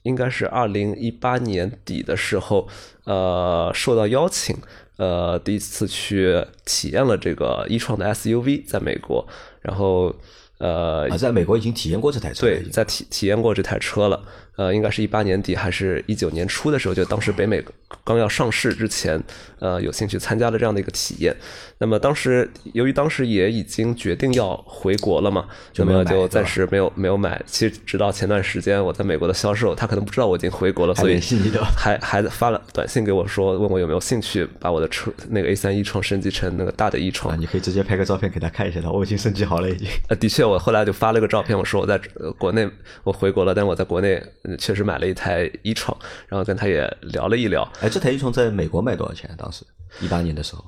[0.03, 2.69] 应该是二零一八年底的时候，
[3.05, 4.55] 呃，受到邀请，
[5.03, 9.27] 呃，第一次去体验了这个一创的 SUV，在美国，
[9.61, 10.15] 然后
[10.59, 14.23] 呃，啊，在美国已经体验过这台车了，对在体体验过这台车了，
[14.55, 17.61] 呃，应该是一八年底还是一九年初的时候，就当时北美
[18.05, 19.23] 刚要上市之前，
[19.59, 21.35] 呃，有兴趣参加了这样的一个体验。
[21.79, 27.43] 那么当时由于当时也已经决定要回国了嘛，就那么就暂时没有没有买。
[27.45, 31.21] 其实直到前段时间我在美国的销售，他可能不知道我已经回国了，所以
[31.77, 37.37] 还还发了短信给我说，问我有没有兴趣把我的车那个 A 三一创升级成那个大的一创啊，。
[37.39, 39.89] 你可以直接拍个照片给他看一下的，我已经升级好了，已经。
[40.09, 42.69] 呃，的确，我后来就发了个照片，我说我在呃国内，
[43.03, 45.97] 我回国了，但是我在国内呃确实买了一台一创，
[46.29, 47.69] 然后跟他也聊了一聊。
[47.83, 49.29] 哎，这台一创在美国卖多少钱？
[49.37, 49.65] 当时
[50.01, 50.65] 一八年的时候，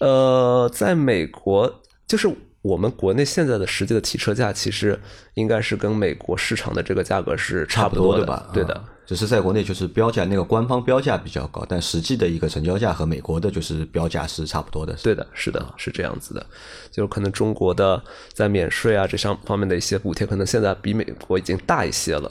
[0.00, 1.72] 呃，在美国，
[2.06, 2.28] 就是
[2.62, 5.00] 我们国内现在的实际的提车价，其实
[5.34, 8.50] 应该是跟美国市场的这个价格是差不多的，对吧？
[8.52, 8.84] 对的啊。
[9.06, 14.92] 只是在国内就是标价那个官方标价比较高，但实际的一个成交价和美国的就是标价是差不多的。
[14.94, 16.44] 对的，是的，是这样子的，
[16.90, 22.28] 就是可能中国的在免税啊这上方面的一些补贴，可能现在比美国已经大一些了。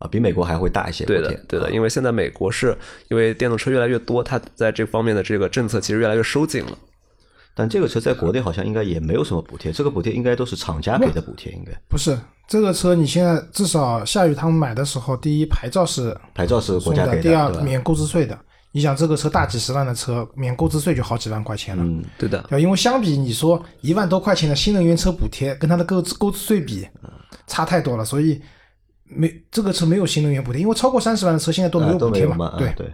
[0.00, 1.04] 啊，比美国还会大一些。
[1.04, 2.76] 对的补贴，对的，啊因为现在美国是
[3.08, 6.76] 因为电动车越来越多，它在这方面的这个政策其实越来越收紧了。
[7.54, 17.50] 但这个车在国内好像应该也没有什么补贴，这个补贴应该都是厂家给的补贴，应该不是这个车，你现在至少夏雨他们买的时候，第一牌照是牌照是国，家给的第二？
[17.60, 18.38] 免购置税的。
[18.72, 21.82] 你想这个车大几十万的车，免购置税就好几万块钱了。
[21.84, 26.86] 嗯，对的，对，因为相比你说一万多块钱的新能源车补贴，跟它的购置购置税比，
[27.48, 28.40] 差太多了，所以
[29.10, 32.30] 没这个车没有新能源补贴，因为超过三十万的车现在都没啊有补贴嘛。
[32.30, 32.46] 都没有嘛？
[32.46, 32.92] 啊对，对。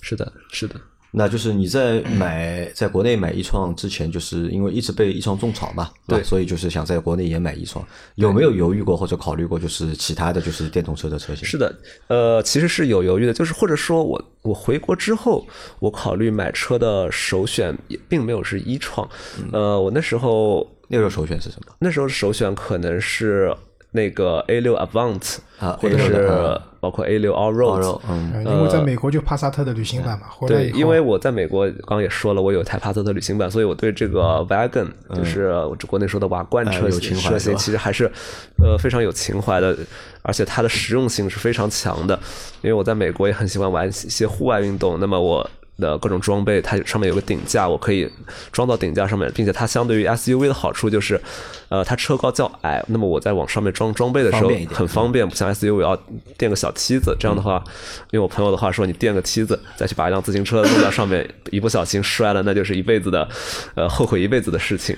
[0.00, 0.74] 是的，是的。
[1.16, 7.86] 那就是你在买在国内买一创之前，就是因为一直被一创种草嘛，对所以就是想在国内也买一创。
[8.16, 11.44] 有没有犹豫过或者考虑过，就是其他的就是电动车的车型？
[11.44, 11.72] 是的，
[12.08, 15.46] 呃，其实是有犹豫的，就是或者说我我回国之后，
[15.78, 19.08] 我考虑买车的首选也并没有是一创，
[19.52, 21.72] 呃，我那时候那时候首选是什么？
[21.78, 23.56] 那时候首选可能是
[23.94, 38.10] 那个 A 六 Avant 啊或者是包括 A 六 Allroad，嗯，呃因为在美国就帕萨特的旅行版嘛，对因为我在美国刚刚也说了，我有一台帕萨特旅行版，所以我对这个 wagon 就是我这国内说的瓦罐车哎有情怀车型，其实还是
[38.58, 39.76] 呃非常有情怀的，
[40.22, 42.18] 而且它的实用性是非常强的。
[42.62, 48.10] 因为我在美国也很喜欢玩一些户外运动，那么我的各种装备，它上面有个顶架，我可以
[48.52, 51.20] 装到顶架上面，并且它相对于 SUV 的好处就是，
[51.68, 55.96] 呃，它车高较矮，那么我在往上面装装备的时候很方便，不像 SUV 要
[56.38, 57.62] 垫个小梯子，这样的话，
[58.10, 63.28] 用我朋友的话说，你垫个梯子再去把一辆自行车弄到上面，一不小心摔了，那就是一辈子的，
[63.74, 64.96] 呃，后悔一辈子的事情。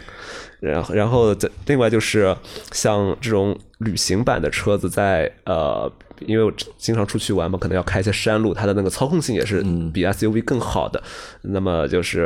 [0.59, 2.35] 然后，然后再另外就是
[2.73, 11.03] 像这种旅行版的车子在，呃，因为我经常出去玩嘛，可能要开一些山路，它的那个操控性也是比 SUV 更好的。
[11.43, 12.25] 那么就是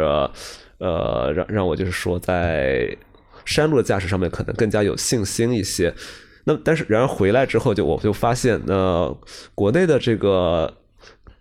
[0.79, 2.97] 呃，让让我就是说在
[3.45, 5.93] 山路的驾驶上面可能更加有信心一些。
[6.45, 9.15] 那但是然而回来之后就我就发现，那，
[9.55, 10.73] 国内的这个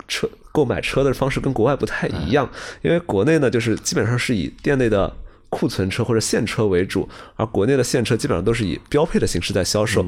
[0.08, 2.50] 车购买车的方式跟国外不太一样，
[2.82, 5.16] 因为国内呢就是基本上是以店内的
[5.50, 10.06] 库存车或者现车为主，而国内的现车基本上都是以标配的形式在销售。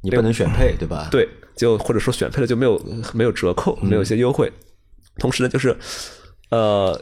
[0.00, 1.08] 你不能选配，对吧？
[1.10, 2.80] 对，就或者说选配了就没有
[3.12, 4.52] 没有折扣，没有一些优惠。
[5.18, 5.76] 同时呢，就是
[6.50, 7.00] 呃，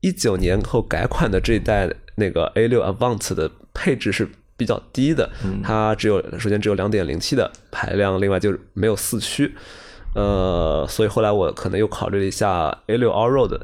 [0.00, 5.30] 一九年后改款的这一代那个 A 六 Avant 的配置是比较低的，
[5.62, 9.54] 它只有首先只有两点零 T 的排量，另外就是没有四驱。
[10.14, 13.60] 呃，所以后来我可能又考虑了一下 A 六 Allroad，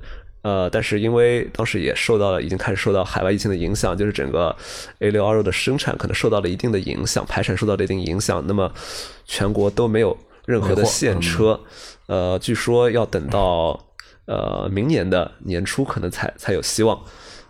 [0.47, 4.55] 呃，但是因为当时也受到了已经开始受到海外疫情的影响，就是整个
[5.01, 8.73] A 六 Allroad 的生产可能受到了一定的影响，排产受到了一定影响，那么
[9.25, 11.59] 全国都没有任何的现车，
[12.07, 13.77] 呃，据说要等到
[14.27, 16.97] 呃明年的年初可能才才有希望，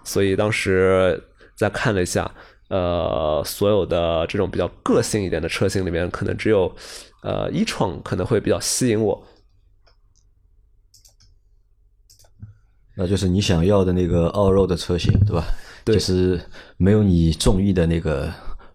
[0.02, 1.22] 所以当时
[1.54, 2.30] 再看了一下。
[2.68, 6.74] 呃，所有的这种比较个性一点的车型里面，可能只有
[7.22, 9.24] 呃一创可能会比较吸引我。
[12.96, 15.44] 那就是你想要的那个 all road 的车型，对吧？
[15.84, 16.40] 对就是
[16.78, 18.28] 没有你中意的那个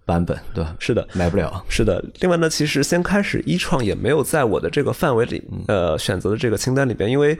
[0.06, 0.76] 版本，对吧？
[0.80, 1.62] 是的，买不了。
[1.68, 7.38] 是的，另外呢，其实先开始一创也没有在我的这个范围里，呃，选择的这个清单里边，因为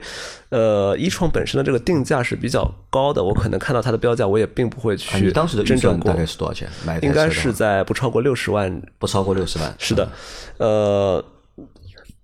[0.50, 6.68] 呃，一创本身的这个定价是比较高的，我可能看到它的标价，我也并不会啊去你当时的预真正过算大概是多少钱？
[7.00, 9.74] 应该是在不超过六十万不超过六十万。
[9.78, 10.08] 是的，
[10.58, 11.24] 呃，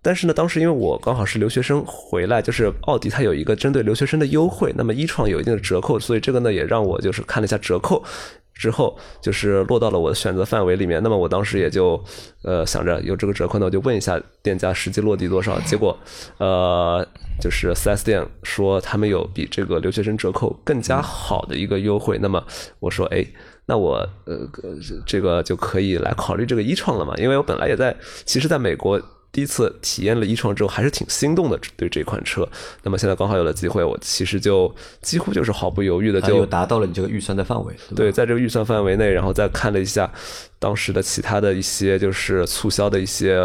[0.01, 8.03] 但是呢，当时因为我刚好是留学生回来，就是奥迪它有一个针对留学生的优惠，那么一创有一定的折扣，所以这个呢也让我就是看了一下折扣。
[8.55, 12.03] 之后就是落到了我的选择范围里面，那么我当时也就
[12.43, 15.97] 呃想着有这个折扣呢，我就问一下店家实际落地多少，结果
[16.39, 17.07] 呃
[17.41, 22.45] 就是 4S 店说他们有比这个留学生折扣更加好的一个优惠，那么
[22.81, 23.25] 我说哎，
[23.67, 24.37] 那我呃
[25.07, 29.01] 这个就可以来考虑这个一创了嘛，因为我本来也在其实在美国。
[29.31, 32.49] 第一次体验了一创之后，还是挺心动的对这款车。
[32.83, 40.11] 那么现在刚好有了机会，我其实就几乎就是毫不犹豫的就又达到了你这个预算的范围，对在这个预算范围内，然后再看了一下
[40.59, 43.37] 当时的其他的一些就是促销的一些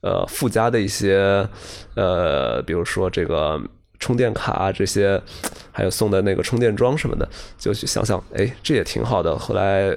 [0.00, 1.46] 呃附加的一些
[1.94, 3.60] 呃，比如说这个
[4.00, 5.20] 充电卡啊这些，
[5.70, 9.38] 还有送的那个充电桩什么的，就去想想，哎，这也挺好的。
[9.38, 9.96] 后来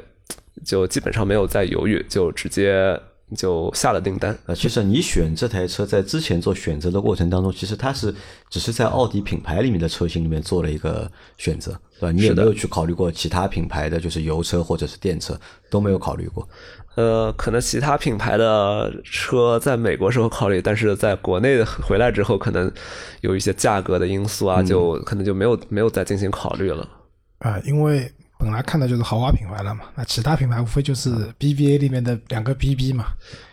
[0.63, 2.99] 就基本上没有再犹豫，就直接
[3.35, 4.37] 就下了订单。
[4.45, 8.13] 呃，其实你选这台车在之前做选择的过程当中，其实它是
[8.49, 12.11] 只是在奥迪品牌里面的车型里面做了一个选择，对吧？
[12.11, 16.47] 你也没有去考虑过其他品牌的，就是油车或者是电车都没有考虑过。
[16.95, 22.71] 呃，可能其他品牌的车在美国时候考虑，但是在国内回来之后，可能
[23.21, 26.87] 有一些价格的因素啊，就可能就没有没有再进行考虑了。
[27.39, 33.07] 啊、因为本来看的就是豪华品牌了嘛，那其他品牌无非就是 BBA 里面的两个 BB 嘛，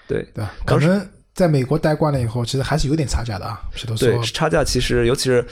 [0.09, 0.53] 对对吧？
[0.67, 3.61] 可能在美国待惯了以后，其实还是有点差价的啊。
[3.75, 5.45] 比如说对，差价其实尤其是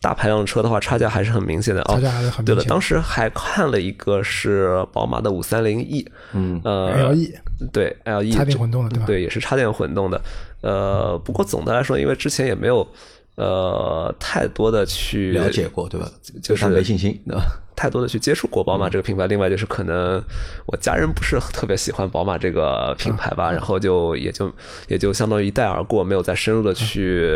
[0.00, 1.94] 大排量车的话，差价还是很明显的哦。
[1.94, 7.30] 差价还是很明显的当时还看了一个是宝马的五三零 E，嗯呃 LE
[7.72, 10.20] 对 LE 插电混动的对吧对，也是插电混动的。
[10.62, 12.86] 呃，不过总的来说，因为之前也没有
[13.34, 16.10] 呃太多的去了解过，对吧？
[16.42, 17.42] 就是没信心，对吧？
[17.80, 19.26] 太多的去接触过宝马这个品牌。
[19.26, 20.22] 另外就是可能
[20.66, 24.52] 我家人不是特别喜欢宝马这个品牌吧，然后就也就
[24.86, 27.26] 也就相当于一带而过，没有再深入的去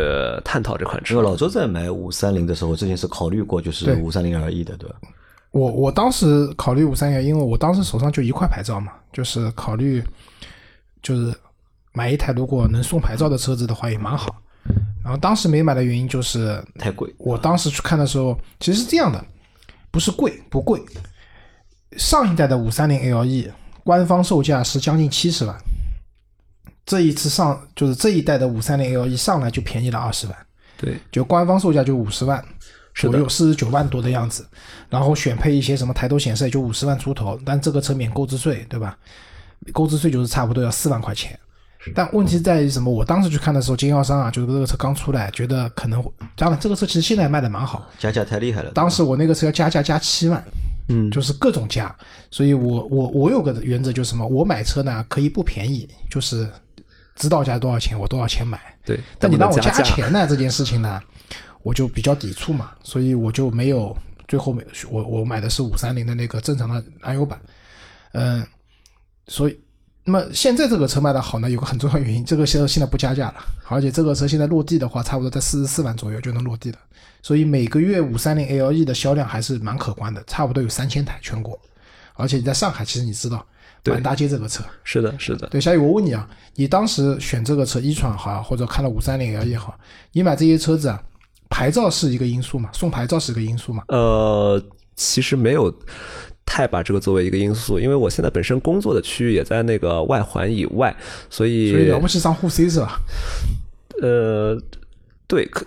[0.43, 1.25] 探讨这款车因为。
[1.25, 4.95] 老周在买五三零的时候，之前是考虑过就是对五三零 LE 的，对吧？
[5.49, 10.03] 我我当时考虑五三幺，因为我当时手上就一块牌照嘛，就是考虑
[11.01, 11.33] 就是
[11.91, 14.35] 买一台如果能送牌照的车子的话也蛮好。
[15.03, 17.11] 然后当时没买的原因就是太贵。
[17.17, 19.23] 我当时去看的时候，其实是这样的，
[19.95, 20.83] 不是贵不贵，
[21.95, 23.49] 上一代的五三零 LE
[23.81, 25.55] 官方售价是将近七十万，
[26.85, 30.35] 这一次上就是这一代的五三零 LE 上来就便宜了二十万，
[30.75, 32.43] 对，就官方售价就五十万
[32.93, 34.45] 左右，四十九万多的样子，
[34.89, 38.97] 然后选配一些什么抬头显示也就五十万出头，但这个车免购置税，对吧？
[39.71, 41.39] 购置税就是差不多要四万块钱，
[41.93, 42.91] 但问题在于什么？
[42.91, 47.87] 我当时去看的时候，经销商啊，就是这个车刚出来，觉得可能会，当然这个车其实现在卖的蛮好。
[47.99, 48.71] 加价太厉害了。
[48.71, 50.43] 当时我那个车要加价加七万，
[50.89, 51.93] 嗯，就是各种加。
[52.31, 54.25] 所以我我我有个原则就是什么？
[54.25, 56.49] 我买车呢可以不便宜，就是
[57.15, 58.59] 指导价多少钱我多少钱买。
[58.83, 61.01] 对，但你让我加钱呢这件事情呢，
[61.63, 63.95] 我就比较抵触嘛，所以我就没有
[64.27, 67.39] 最后没我我买的是五三零的那个正常的燃油版，
[68.13, 68.45] 嗯，
[69.27, 69.59] 所以
[70.07, 73.35] 那么现在这个车卖的好呢，有个很重要原因，这个车现在不加价了，
[73.67, 76.77] 而且这个车现在落地的话，差不多在四十四万左右就能落地了，
[77.23, 81.59] 所以每个月五三零 LE 的销量还是蛮可观的，差不多有三千台全国，
[82.13, 83.43] 而且你在上海，其实你知道
[83.83, 85.47] 满大街这个车，是的，是的。
[85.47, 89.75] 对，小雨，我问你啊，你当时选这个车，一创好，或者看了五三零 L 也好，
[90.11, 91.01] 你买这些车子啊，
[91.49, 92.69] 牌照是一个因素嘛？
[92.73, 93.83] 送牌照是一个因素嘛？
[93.87, 94.63] 呃，
[94.95, 95.73] 其实没有
[96.45, 100.95] 太把这个作为一个因素，因为我现在本身工作的区域也在那个外环以外，
[101.29, 102.99] 所以所以了不起上沪 C 是吧？
[104.01, 104.57] 呃，
[105.27, 105.65] 对，可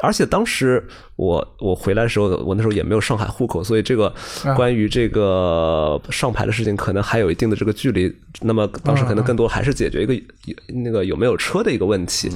[0.00, 4.06] 而且当时我我回来的时候，我那时候也没有上海户口，所以这个
[4.44, 8.12] 啊关于这个上牌的事情，可能还有一定的这个距离。
[8.40, 12.30] 那么当时可能更多还是解决一个有那个有没有车的一个问题，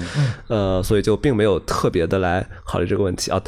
[0.48, 3.40] 呃，所以就并没有特别的来考虑这个问题啊。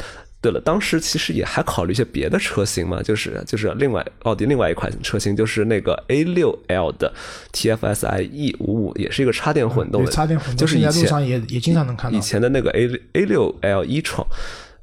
[0.45, 7.11] 对了，当时其实也还考虑一些别的车型嘛，就是就是另外奥迪另外一款车型，就是那个 A 六 L 的
[7.51, 12.21] TFSI E 五五，也是一个插电混动的，对插电混动，就是以前在路上也也经常能看到以。
[12.21, 14.23] 前的那个 A A 六 L 一创，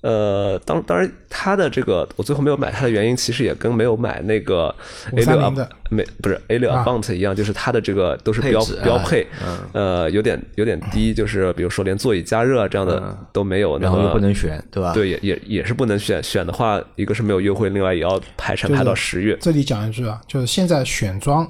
[0.03, 4.75] 呃，当当然它的这个我最后没有买它的原因，其实也跟没有买那个
[5.13, 9.27] A 六530的没不是 A 六啊 Avant 一样，就是它的这个都是标标配，
[9.73, 14.93] 呃，有点有点低，就是比如说连座椅加热这样的都没有，然后又不能选，对吧？
[14.93, 19.37] 对，也也也是不能选，选的话，一个是没有优惠，另外也要排产排到十月。
[19.41, 21.49] 这里讲一句啊，就是现在选装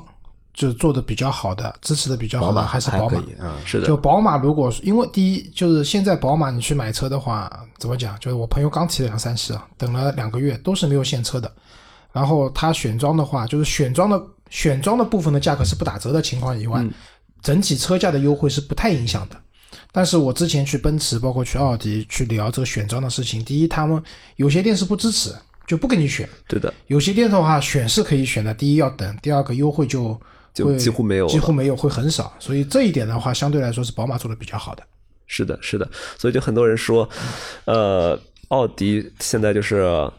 [0.54, 3.22] 就是做的比较好的，支持的比较好的还是宝马。
[3.40, 8.18] 嗯，是的就，宝马，如果因为第一就是现在宝马你去买车的话，怎么讲？
[8.18, 11.50] 就是我朋友刚提了两三系啊，等了两个月都是没有现车的。
[12.12, 16.84] 然后他选装的话，就是选装的选装的部分的价格是不打折的情况以外，
[17.40, 19.36] 整体车价的优惠是不太影响的。
[19.90, 24.02] 但是我之前去奔驰，包括去奥迪去聊这个选装的事情，第一，他们
[24.36, 25.34] 有些店是不支持，
[25.66, 30.18] 就不给你选；对的，有些店的话选是可以选的，第一要等，第二个优惠就
[30.52, 32.32] 就几乎没有几乎没有，会很少。
[32.38, 34.82] 所以这一点的话，相对来说是宝马做的比较好的。
[35.26, 35.88] 是的，是的，
[36.18, 37.08] 所以就很多人说，
[37.64, 40.10] 呃，奥迪现在就是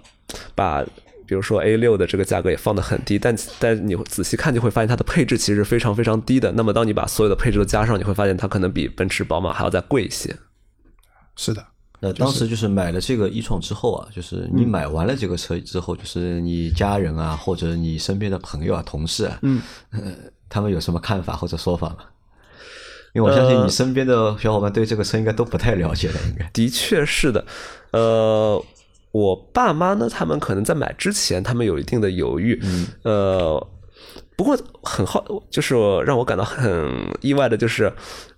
[0.55, 0.83] 把。
[1.25, 6.51] 比如说 A 六的这个价格也放得很低，但但你仔细看就会发现它的配置其实非常非常低的。
[6.51, 10.35] 那么当你把所有的配置都加上，你会发现它可能比奔驰、宝马还要再贵一些。
[11.37, 11.65] 是的，
[12.05, 19.61] 那当时就是买了这个一创之后啊，就是你买完了这个车之后，就是你家人啊，或者你身边的朋友啊、同事啊，嗯，
[19.91, 20.11] 呃，
[20.49, 21.99] 他们有什么看法或者说法吗？
[23.13, 26.49] 因为我相信你身边的小伙伴对这个车应该都不太了解了，应该。
[26.51, 27.45] 的确是的，
[27.91, 28.61] 呃，
[29.11, 33.67] 我爸妈呢，他们可能在买之前，他们有一定的犹豫，嗯，呃，
[34.35, 37.93] 不过很好，就是让我感到很意外的，就是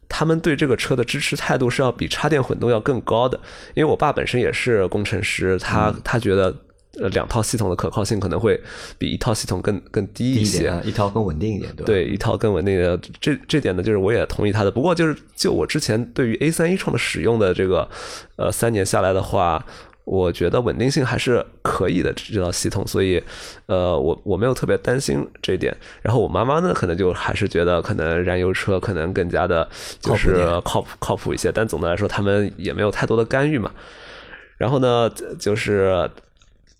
[0.07, 3.39] 他们对这个车的支持态度是要比插电混动要更高的，
[3.73, 6.55] 因为我爸本身也是工程师，他、他觉得。
[6.97, 8.57] 呃，两套系统的可靠性可能会
[8.97, 11.85] 比一套系统更更低一些，一啊，一套更稳定一点，对？
[11.85, 14.71] 对，一套更稳定的，这这点呢，就是我也同意他的。
[14.71, 17.89] 不过就是就我之前对于 A 三一创的使用的这个，
[18.37, 19.65] 呃，三年下来的话，
[20.05, 23.21] 我觉得稳定性还是可以的这套系统，所以
[23.65, 25.75] 呃，我我没有特别担心这一点。
[26.01, 29.67] 然后我妈妈呢，可能就还是觉得可能燃油车可能更加的
[29.99, 33.71] 就是靠谱靠谱一些，但总的来说，他们也没有太多的干预嘛。
[34.57, 36.09] 然后呢，就是。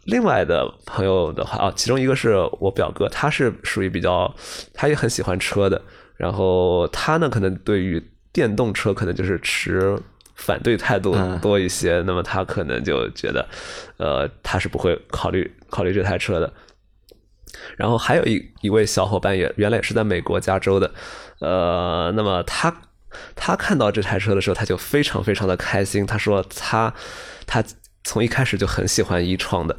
[0.07, 4.31] 另外的朋友的话啊，其中一个是我表哥，他是属于比较，
[4.71, 5.81] 他也很喜欢车的。
[6.15, 7.99] 然后他呢，可能对于
[8.31, 9.97] 电动车可能就是持
[10.35, 12.03] 反对态度多一些。
[12.05, 13.47] 那么他可能就觉得，
[13.97, 16.53] 呃，他是不会考虑考虑这台车的。
[17.77, 20.91] 然后还有一一位小伙伴也原来也是在美国加州的，
[21.39, 22.75] 呃，那么他
[23.35, 26.05] 他看到这台车的时候，他就非常非常的开心。
[26.05, 26.93] 他说他
[27.45, 27.63] 他。
[28.07, 29.75] 从一开始就很喜欢一创的，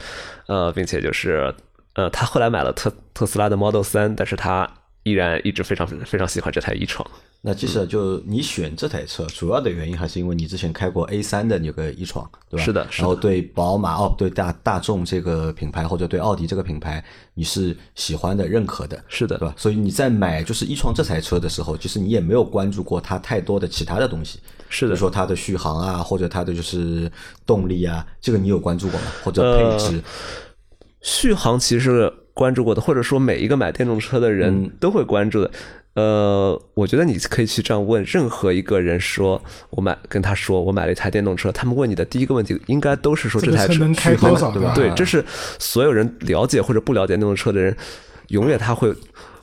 [0.48, 1.54] 呃，并且就是，
[1.94, 4.68] 呃，他后来买了特特斯拉的 Model 三，但是他
[5.04, 7.08] 依然一直非常非常喜欢这台一创。
[7.42, 12.64] 那其实就你选这台车，主要的原因还是因为你之前开过 A 三的那个一创，对吧？
[12.64, 13.02] 是的，是的。
[13.02, 19.54] 然后对宝马哦，对大大众这个品牌或者对奥迪这个品牌，你是喜欢的、认可的，是的，对吧？
[19.56, 27.08] 所以你在买就是一创这台车的时候，其实你也没有关注过它太多的其他的东西，是的，比如说它的续航啊，或者它的就是
[27.46, 29.06] 动力啊，这个你有关注过吗？
[29.22, 29.96] 或者配置？
[29.96, 30.02] 呃、
[31.00, 35.48] 续航其实关注过的，或者说每一个买电动车的人都会关注的。
[35.96, 45.24] 呃，我觉得你可以去这样问任何一个人说，我买跟他说我买了一台电动车，他们问你的第一个问题应该都是说这台车车能开多少，对吧对，这是
[45.58, 47.74] 所有人了解或者不了解电动车的人，
[48.28, 48.94] 永远他会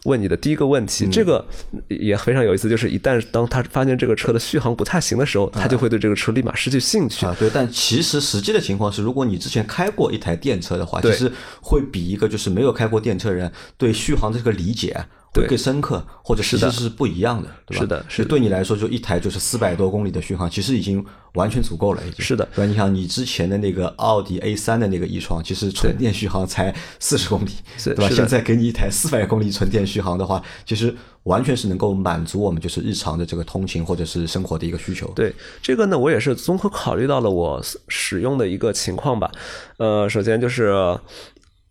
[0.04, 1.08] 问你的第一个问题。
[1.08, 1.44] 这个
[1.88, 7.26] 也非常有意思，就是一旦当他发现这个车的续航不太行的时候，他就会对这个车立马失去兴趣。
[7.26, 11.32] 啊，对，但其实实际的情况是，如果你之前开过一台电车的话，其实
[11.64, 17.82] 会比一个就是没有开过电车的人对续航的这个理解啊会对更深刻，或者其实是不一样的，对吧？
[17.82, 21.04] 是的是的对你来说，就一台就是四百多公里的续航，其实已经
[21.34, 22.72] 完全足够了，已经是的对吧？
[22.72, 27.50] 你想，你之前的那个奥迪 A 三的那个 e 创，其实纯电续航才四十公里，
[27.84, 28.10] 对吧？
[28.10, 35.08] 现在给你一台四百公里纯电续航的话，其实完全是能够满足我们就是日常的这个通勤或者是生活的一个需求。
[35.16, 39.32] 对这个呢，我也是综合考虑到了我使用的一个情况吧。
[39.78, 40.72] 呃，首先就是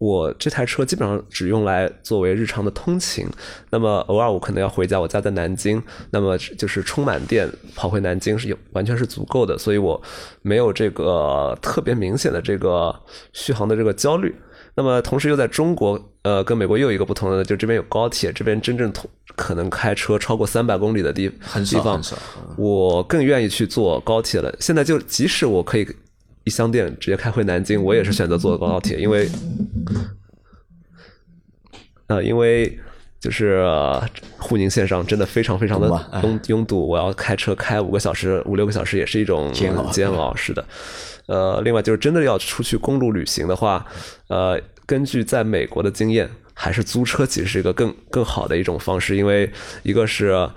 [0.03, 3.25] 我这台车基本上只用来作为日常的通勤，
[3.71, 5.81] 那么偶尔我可能要回家，我家在南京，
[6.11, 10.03] 那么就是充满电跑回南京是有完全是足够的，所以我
[10.43, 12.93] 没有这个特别明显的这个
[13.33, 14.35] 续航的这个焦虑。
[14.75, 22.03] 那么同时又在中国，呃，跟美国又有一个不同的，就这边有高铁，这边真正通可能开车超过三百公里的地很少地方
[22.57, 24.53] 我更愿意去坐高铁了。
[24.59, 25.87] 现在就即使我可以
[26.45, 29.29] 一箱电直接开回南京，我也是选择坐高 铁，因为，
[32.09, 32.79] 呃，因为
[33.21, 34.05] 就是呃
[34.39, 35.89] 沪宁线上真的非常非常的
[36.23, 40.35] 拥拥堵，我要开车开五个小时、五六个小时也是一种煎熬煎熬。
[40.35, 40.65] 是的，
[41.27, 43.87] 呃，另外就是真的要出去公路旅行的话，
[44.27, 49.49] 呃，根据在美国的经验，还是租车其实是一个更更好的一种方式，因为
[49.85, 50.51] 一个是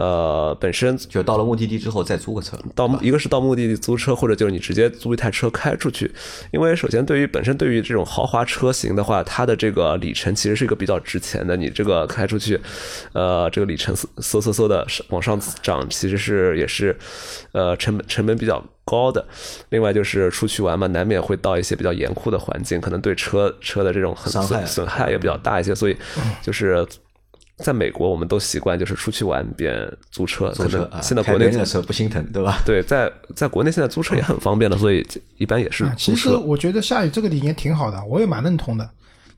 [0.00, 6.10] 呃本身就到了目的地之后再租个车，到一个是到目的地租车，或者就是你直接租一台车开出去。
[6.52, 11.54] 因为首先对于本身对于这种豪华车型的话，它的这个里程其实是一个比较值钱的。
[11.54, 12.58] 你这个开出去，
[13.12, 16.96] 呃，这个里程嗖嗖嗖嗖的往上涨，其实是也是
[17.52, 19.22] 呃成本成本比较高的。
[19.68, 25.96] 另外就是出去玩嘛，难免会到一些比较严酷的环境，可能对车车的这种损损害也比较大一些，所以
[26.40, 26.86] 就是。
[27.62, 29.74] 在美国，我们都习惯就是出去玩便
[30.10, 32.62] 租车，可能租车啊，现在国内的车不心疼，对吧？
[32.64, 35.06] 对，在在国内现在租车也很方便的，所以
[35.36, 36.30] 一般也是啊，其实。
[36.30, 38.88] 我觉得夏雨这个理念挺好的，我也蛮认同的。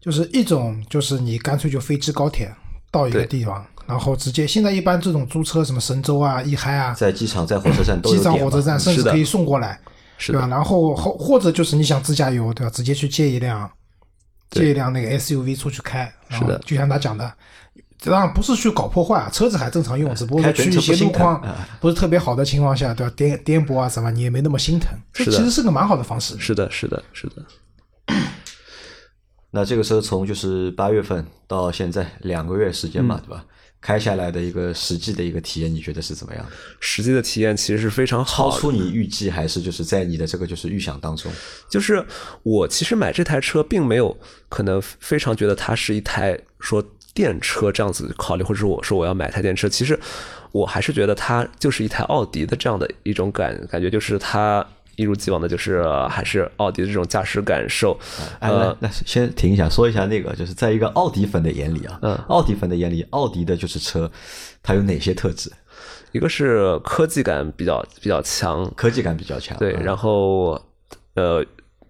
[0.01, 2.53] 就是一种就是你干脆就飞机高铁
[2.91, 9.79] 到一个地方，然后直接现在一般这种租车什么神州啊、易嗨啊，在机场、在火车站都机场火车站甚至可以送过来，
[10.19, 10.49] 是对吧？
[10.49, 12.71] 然后或或者就是你想自驾游，对吧？
[12.71, 13.71] 直接去借一辆
[14.51, 17.33] 借一辆那个 SUV 出去开，然后是的就像他讲的。
[18.05, 23.13] 当然不是去搞破坏啊，车子还正常用，只不过去一些路况啊不是特别好的情况下，对吧？
[23.17, 26.37] 颠颠簸啊什么，你也没那么心疼，这其实是个蛮好的方式。
[26.39, 27.45] 是的，是的，是的。
[29.55, 33.45] 那这个车从就是八月份到现在两个月时间嗯嘛，对吧？
[33.83, 36.53] 开下来的一个实际的一个体验，你觉得是怎么样的？
[36.81, 41.31] 实际的体验其实是非常好，超出你预计，还是就是在你的这个就是预想当中？
[41.69, 42.05] 就是
[42.45, 44.17] 我其实买这台车并没有
[44.49, 46.83] 可能非常觉得它是一台说
[47.15, 49.99] 电车这样子考虑，或者说我说我要买台电车，其实
[50.51, 57.99] 我还是觉得它就是一台奥迪的这样的一种感感觉，就是它一如既往的就是呃还是奥迪的这种驾驶感受，
[58.39, 62.15] 哎，呃那那先停一下，说一下那个，就是在一个奥迪粉的眼里啊，嗯。
[62.29, 64.11] 奥迪粉的眼里，奥迪的就是车，
[64.63, 65.51] 它有哪些特质？
[66.13, 69.83] 一个是科技感比较比较强，科技感比较强，对，嗯。
[69.83, 70.61] 然后
[71.15, 71.43] 呃，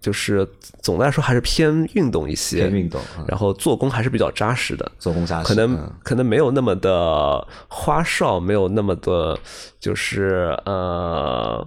[0.03, 0.45] 就是
[0.81, 3.23] 总的来说还是偏运动一些，偏运动嗯。
[3.29, 5.93] 然后做工还是比较扎实的，做工扎实，可能、嗯。
[6.03, 9.39] 可能没有那么的花哨，没有那么的，
[9.79, 11.65] 就是呃，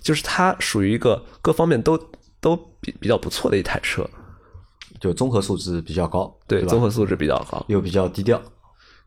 [0.00, 1.98] 就是它属于一个各方面都
[2.40, 4.08] 都比比较不错的一台车，
[5.00, 6.68] 就综合素质比较高，对，吧？
[6.68, 8.40] 综合素质比较高，又比较低调。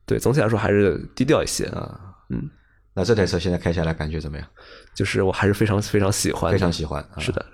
[0.05, 1.99] 对，总体来说还是低调一些，啊。
[2.29, 2.49] 嗯，
[2.93, 4.45] 那这台车现在开下来感觉怎么样？
[4.93, 7.19] 就是我还是非常非常喜欢，非常喜欢，啊。
[7.19, 7.45] 是的，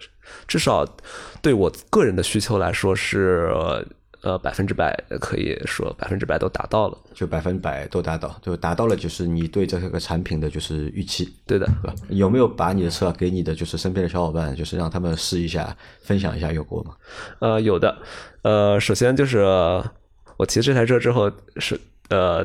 [0.47, 0.86] 至少
[1.41, 3.51] 对我个人的需求来说是
[4.21, 6.97] 呃百分之百可以说百分之百都达到了。
[7.13, 11.95] 就百分百都达到，就达到了，就是你对这个产品的就是预期，对的，对吧？
[12.09, 16.95] 有没有把你的车给你的就是身边的小伙伴，就是让他们试一下，分享一下，有过吗？
[17.39, 17.95] 呃，有的，
[18.41, 19.86] 呃，首先就是呃
[20.38, 21.79] 我骑这台车之后是
[22.09, 22.43] 呃，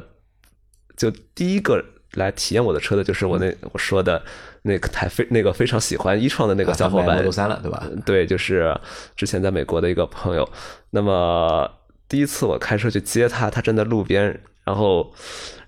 [0.97, 1.83] 就第一个
[2.15, 4.23] 来体验我的车的就是我那我说的
[4.63, 8.75] 那个台非那个非常喜欢一创的那个啊小伙伴他买 Model 3了对吧嗯对，就是
[9.17, 10.49] 之前在美国的一个朋友。
[10.91, 11.71] 那么
[12.09, 15.13] 第一次我开车去接他，他站在路边，然后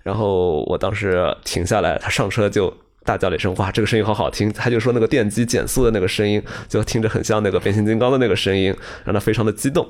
[0.03, 2.73] 然后我当时停下来，他上车就。
[3.03, 6.39] 大叫了一声：“哇，这个声音好好听！”他就说那个电机减速的那个声音，
[6.69, 8.71] 就听着很像那个变形金刚的那个声音，
[9.03, 9.89] 让他非常的激动。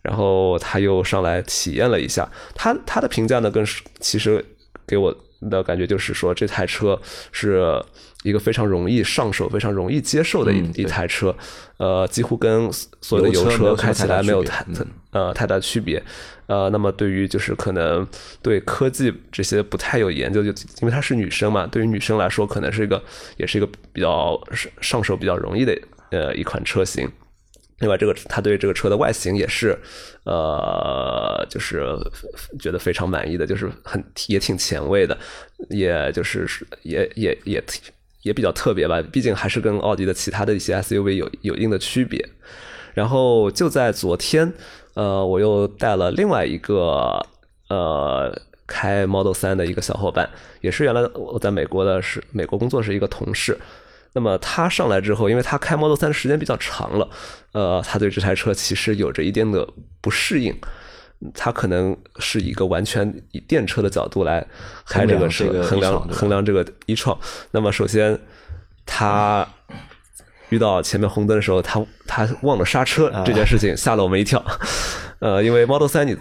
[0.00, 3.62] 然后他又上来体验了一下，他他的评价呢，跟
[4.00, 4.42] 其实
[4.86, 5.14] 给我
[5.48, 7.00] 的感觉就是说，这台车
[7.32, 7.82] 是
[8.22, 11.36] 一个非常容易上手、非常容易接受的一、嗯一台车，
[11.76, 12.70] 呃，几乎跟
[13.00, 14.64] 所有的油油车开起来没有太
[15.10, 16.02] 呃太大区别。
[16.46, 18.06] 呃，那么对于就是可能
[18.40, 23.02] 对科技这些不太有研究，就因为她是女生嘛，对于女生来说，可能是一个
[23.36, 25.76] 也是一个比较上上手比较容易的
[26.10, 27.10] 呃一款车型。
[27.78, 29.78] 另外，这个他对这个车的外形也是，
[30.24, 31.84] 呃，就是
[32.58, 35.16] 觉得非常满意的，就是很也挺前卫的，
[35.68, 36.48] 也就是
[36.82, 37.62] 也也也
[38.22, 39.02] 也比较特别吧。
[39.12, 42.26] 毕竟还是跟奥迪的其他的一些 SUV 有有一定的区别。
[42.94, 44.50] 然后就在昨天，
[44.94, 47.20] 呃，我又带了另外一个
[47.68, 48.34] 呃
[48.66, 50.30] 开 Model 3的一个小伙伴，
[50.62, 53.58] 也是原来我在美国的是美国工作是一个同事。
[54.16, 57.06] 那么他上来之后，因为他开 Model 3的时间比较长了，
[57.52, 59.68] 呃，他对这台车其实有着一定的
[60.00, 60.58] 不适应。
[61.34, 64.46] 他可能是一个完全以电车的角度来
[64.86, 67.18] 开这个车，衡量衡量这个一创。
[67.50, 68.18] 那么首先，
[68.86, 69.46] 他
[70.48, 74.42] 遇到前面红灯的时候，他他忘了刹车啊这件事情吓了我们一跳。
[75.20, 76.16] 呃，因为 Model 3你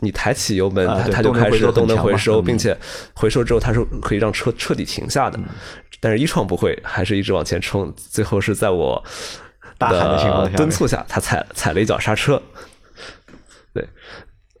[0.00, 2.76] 你抬起油门，它它就开始动能回收并且
[3.14, 5.38] 回收之后它是可以让车彻底停下的。
[6.00, 9.04] 但是一创不会，还是一直往前冲，最后是在我
[9.78, 12.42] 大喊的情况下促下，他踩踩了一脚刹车。
[13.72, 13.86] 对，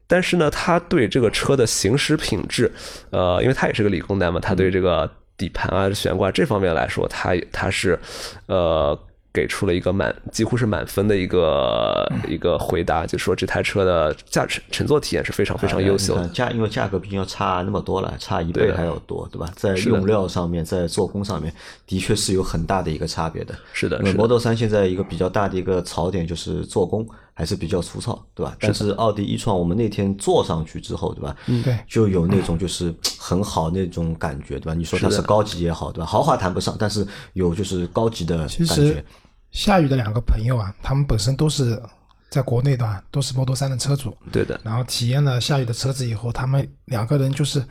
[0.06, 2.70] 但是呢，他对这个车的行驶品质，
[3.10, 7.98] 呃，因为他也是个理工男嘛，他对这个底盘啊、悬挂这方面来说，他他是
[8.46, 8.96] 呃
[9.32, 16.28] 给出了一个满，几乎是满分的一个一个回答，就说这台车的驾乘乘坐体验是非常非常优秀的。
[16.30, 19.48] 价因为价格毕竟要差那么多了，差一倍还要多，对吧？
[19.54, 21.52] 在用料上面，在做工上面，
[21.86, 23.54] 的确是有很大的一个差别的。
[23.72, 27.06] 是的是的 Model 三现在一个比较大的一个槽点就是做工
[27.40, 28.54] 还是比较粗糙，对吧？
[28.60, 31.34] 但是奥迪一创我们那天坐上去之后，对吧？
[31.46, 34.74] 嗯对就有那种就是很好那种感觉，对吧？
[34.74, 36.04] 你说它是高级也好，对吧？
[36.04, 39.04] 豪华谈不上，但是有就是高级的其实感觉。
[39.52, 41.82] 夏雨的两个朋友啊，他们本身都是
[42.28, 47.64] 在国内的啊，都是 Model 3的车主，对的，然后体验了夏雨的车子以后，他们两个人就是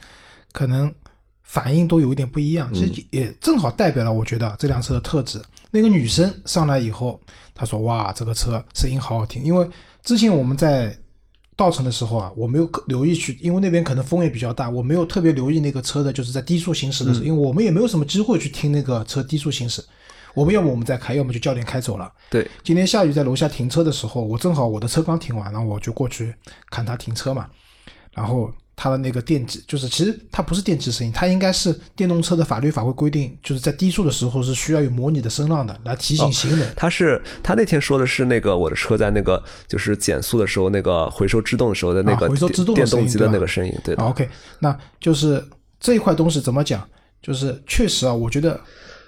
[0.51, 0.91] 可能
[1.43, 2.73] 反应都有一点不一样。
[2.73, 5.39] 其实也正好代表了我觉得这辆车的特质。
[5.71, 7.19] 那个女生上来以后，
[7.53, 9.67] 她说：“哇，这个车声音好好听。”因为
[10.03, 10.97] 之前我们在
[11.55, 19.83] 稻城的时候啊，我没有留意去，因为那边可能风也比较大，我没有特别留意那个车的，就是在低速行驶的时候，因为我们也没有什么机会去听那个车低速行驶。
[20.35, 22.09] 我们要么我们再开，要么就教练开走了。
[22.29, 26.33] 对，今天下雨在楼下停车的时候，我正好我的车刚停完，然后我就过去
[26.69, 27.47] 看他停车嘛。
[28.13, 28.51] 然后
[28.81, 36.71] 他的那个电机，就是其实它不是电机声音，它应该是电动车的法律法规规定，就是在低速的时候是需要有模拟的声浪的，来提醒行人。
[36.77, 45.43] 他是他那天说的是那个我的车在那个就是减速的时候那个回收制动的时候的那个啊回收制动的电动机的那个声音，对 OK，那就是
[45.77, 46.87] 这一块东西怎么讲？
[47.21, 48.57] 就是确实啊，我觉得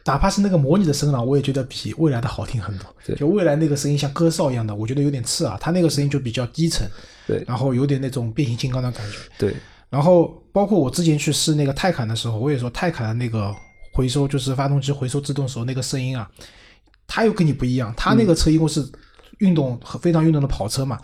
[0.04, 2.86] 哪怕是那个模拟的声浪，我也觉得比未来的好听很多。
[3.06, 5.58] 对就未来那个声音像歌哨一样的，我觉得有点刺耳。
[5.62, 6.86] 它那个声音就比较低沉，
[7.28, 9.18] 对然后有点那种变形金刚的感觉。
[9.38, 9.56] 对
[9.90, 13.54] 然后包括我之前去试那个泰坦的时候，我也说泰坦的那个
[13.94, 16.30] 回收就是发动机回收制动时候那个声音啊，
[17.08, 17.94] 它又跟你不一样。
[17.98, 18.86] 它那个车因为是
[19.40, 20.98] 运动和非常运动的跑车嘛，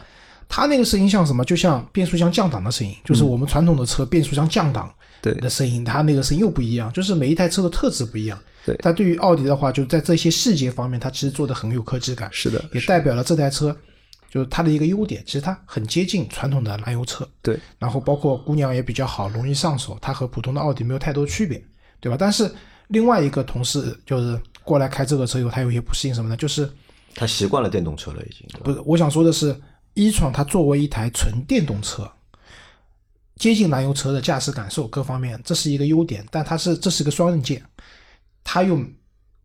[0.47, 1.43] 它那个声音像什么？
[1.43, 4.89] 就像变速箱降档的声音，就是我们传统的车变速箱降档
[5.21, 8.39] 对的声音，它那个声音又不一样，就是每一台车的特质不一样。
[8.65, 12.29] 对但对于奥迪的话，就在这些细节方面，它其实做的很有科技感。
[12.31, 13.75] 是的，也代表了这台车
[14.29, 17.27] 就是它的一个优点，其实它很接近传统的燃油车。
[17.41, 21.63] 对然后包括姑娘也比较好，容易上手，它和普通的奥迪没有太多区别，
[21.99, 22.17] 对吧？
[22.19, 22.53] 但是
[22.89, 26.35] 另外一个同事就是过来开这个车以后，他有些不适应什么呢？
[26.35, 26.69] 就是
[27.15, 28.47] 他习惯了电动车了，已经。
[28.63, 29.55] 不是我想说的是，
[29.93, 32.09] 一创它作为一台纯电动车，
[33.37, 37.63] 接近燃油车的驾驶感受各方面，这是一个优点，但它是这是个双刃剑，
[38.43, 38.79] 它又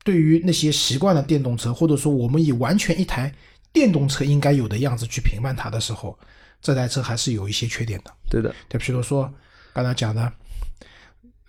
[0.05, 3.33] 对于那些习惯了电动车，或者说我们以完全一台
[3.73, 6.19] 电动车应该有的样子去评判它的时候，
[6.61, 8.13] 这台车还是有一些缺点的。
[8.31, 9.33] 对的，就，比如说
[9.73, 10.33] 刚才讲的，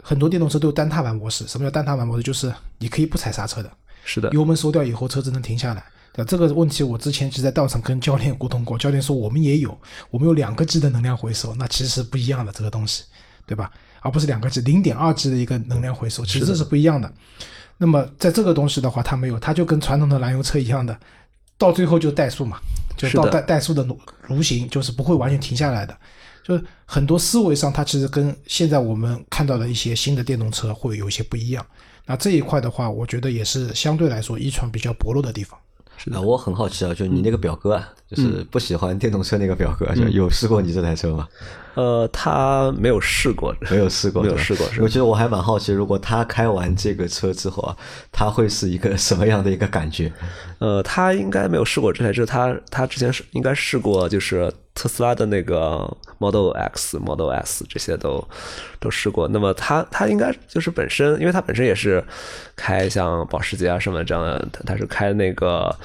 [0.02, 1.48] 很多电动车都有单踏板模式。
[1.48, 2.24] 什么叫单踏板模式？
[2.24, 3.72] 就是你可以不踩刹车的，
[4.06, 5.84] 是的，油门收掉以后，车子能停下来。
[6.14, 9.76] 对，这个问题我之前其实在道场跟教练沟通过，教练说我们也有，
[10.12, 13.04] 我们有两个 G 的能量回收，那其实是不一样的这个东西，
[13.48, 13.72] 对吧？
[14.02, 17.12] 而不是两个 G，零点二 G 的一个能量回收，其实这是不一样的。
[17.80, 20.96] 那么在这个东西的话，它没有，它就跟传统的燃油车一样的，
[21.58, 22.58] 到最后就怠速嘛，
[22.98, 23.86] 就是到怠怠速的
[24.28, 25.98] 蠕行，就是不会完全停下来的。
[26.44, 31.66] 就是很多思维上，它其实跟现在我们看到的一些新的电动车会有一些不一样。
[32.06, 35.58] 那这一块的话，我觉得也是相对来说遗传比较薄弱的地方。
[36.14, 41.28] 啊，我很好奇啊，就你那个表哥啊，就是不喜欢电动车那个表哥，就有试过你这台车吗？
[41.76, 44.68] 呃，他没有试过，没有试过， 没有试过。
[44.80, 47.76] 我觉得我还蛮好奇，如果他开完这个车之后啊，
[48.12, 50.12] 他会是一个什么样的一个感觉？
[50.60, 58.28] 呃，他应该没有试过这台车，他他之前是应该试过，就是特斯拉的那个 Model X、Model S 这些都
[58.80, 59.28] 都试过。
[59.28, 62.04] 那么他他应该就是本身，因为他本身也是
[62.56, 65.76] 开像保时捷啊什么这样的，他他是开那个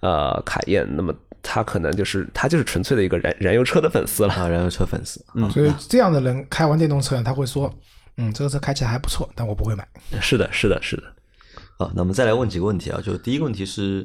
[0.00, 1.14] 呃卡宴，那么。
[1.48, 5.24] 他可能就是他就是纯粹的一个燃燃油车的粉丝了啊，燃油车粉丝。
[5.34, 7.72] 嗯，所以这样的人开完电动车，他会说，
[8.16, 9.86] 嗯，这个车开起来还不错，但我不会买。
[10.20, 11.04] 是的，是的，是的。
[11.78, 14.04] 好，那我们再来问几个问题啊，就第一个问题是，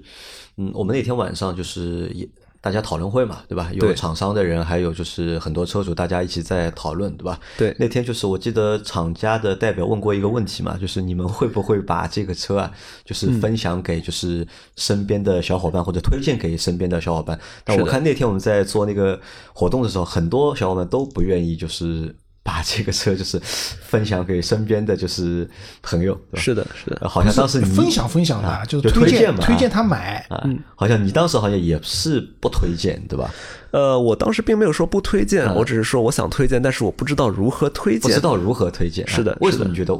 [0.57, 2.29] 嗯，我们那天晚上就是也。
[2.61, 3.71] 大家讨论会嘛，对吧？
[3.73, 7.39] 有厂商的人，还有就是很多车主，大家一起在讨论，对吧？
[7.57, 7.75] 对。
[7.79, 12.71] 那天就是我记得厂家的代表问过一个问题嘛，就是你们会不会把这个车啊，
[13.03, 17.39] 就是分享给就是身边的小伙伴，或者推荐给身边的小伙伴？
[17.63, 19.19] 但我看那天我们在做那个
[19.53, 22.15] 活动的时候，很多小伙伴都不愿意，就是。
[22.43, 25.47] 把这个车就是分享给身边的就是
[25.81, 30.25] 朋友， 是的，是的，好像当时你分享分享的，就是推荐推荐他买。
[30.29, 30.43] 啊，
[30.75, 33.31] 好像你当时好像也是不推荐，对吧？
[33.71, 39.93] 呃，我当时并没有说不推荐，我只是说我想推荐，但是我不知道如何推荐，不知道如何推荐，是的，为什么你觉得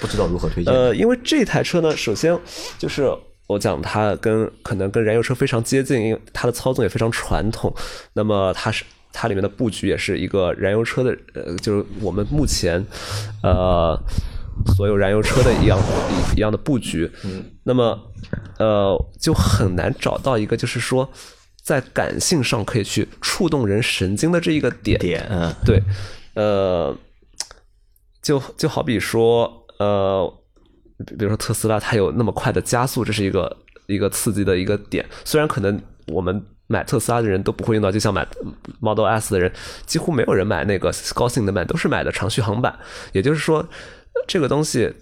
[0.00, 0.74] 不知道如何推荐？
[0.74, 2.36] 呃，因为这台车呢，首先
[2.78, 3.08] 就是
[3.46, 7.72] 我讲它跟可能跟燃油车非常接近，因为它的操纵也非常传统，
[8.12, 8.84] 那么它是。
[9.12, 12.84] 它里面的布局也是一个燃油车的，呃，就是我们目前，
[13.42, 13.98] 呃，
[14.76, 15.78] 所有燃油车的一样
[16.36, 17.10] 一样的布局。
[17.24, 17.44] 嗯。
[17.64, 17.98] 那么，
[18.58, 21.10] 呃，就很难找到一个就是说，
[21.62, 24.98] 在感性上可以去触动人神经的这一个点。
[25.66, 25.82] 对。
[26.34, 26.96] 呃，
[28.22, 30.32] 就就好比说，呃，
[31.18, 33.56] 比如说特斯拉，它有那么快的加速，这是一个
[33.86, 35.04] 一个刺激的一个点。
[35.24, 36.42] 虽然可能我们。
[36.70, 38.24] 买特斯拉的人都不会用到，就像买
[38.78, 39.52] Model S 的人，
[39.86, 42.78] 几乎没有人买那个高性能版，都是买的长续航版。
[43.10, 43.68] 也就是说，
[44.28, 44.94] 这个东西，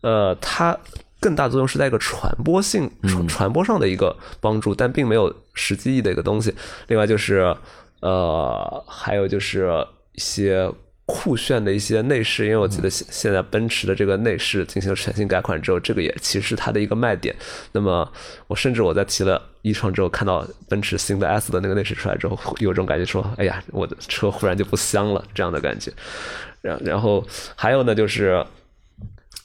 [0.00, 0.74] 呃，它
[1.20, 6.54] 更大作用是在一个传播性、传传播上的一个帮助，但并没有实际意义的一个东西。
[6.86, 7.54] 另外就是，
[8.00, 9.70] 呃，还有就是
[10.14, 10.72] 一些。
[11.06, 17.34] 酷炫的一些内饰，因为我记得现现在奔驰的这个内饰进行了全新改款之后，这个也其实是它的一个卖点。
[17.72, 18.10] 那么
[18.46, 25.92] 我甚至我在提了一创之后，看到奔驰新的 S 的那个内饰出来之后，有种感觉说，哎呀，我的车忽然就不香了这样的感觉。
[26.62, 27.22] 然然后
[27.54, 28.42] 还有呢，就是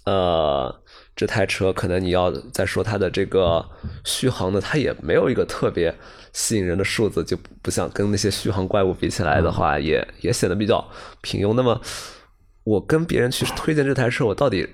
[0.05, 0.74] 呃，
[1.14, 3.66] 这台车可能你要再说它的这个
[4.05, 5.93] 续航呢，它也没有一个特别。
[6.34, 10.84] 吸引人的数字就不像跟那些续航怪物比起来的话，也也显得比较
[11.22, 11.54] 平庸。
[11.54, 11.80] 那么，
[12.64, 14.68] 我跟别人去推荐这台车，我到底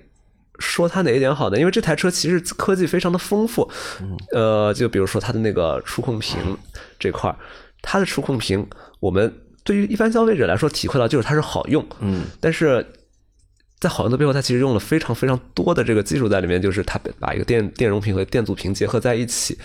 [0.59, 1.57] 说它哪一点好呢？
[1.57, 3.69] 因为这台车其实科技非常的丰富，
[4.31, 6.57] 呃，就比如说它的那个触控屏
[6.99, 7.35] 这块儿，
[7.81, 8.67] 它的触控屏，
[8.99, 9.33] 我们
[9.63, 12.85] 对于一般消费者来说体会到就是它是好用，嗯，但是。
[13.85, 19.55] 在好用的背后，它其实用了非常非常多的这个技术在里面，就是它把一个电电容屏和电阻屏结合在一起，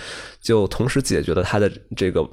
[0.42, 2.28] 就同时解决了它的这个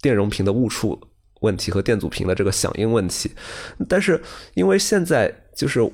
[0.00, 0.98] 电容屏的误触
[1.42, 3.30] 问题和电阻屏的这个响应问题。
[3.86, 4.22] 但是
[4.54, 5.86] 因为现在就是。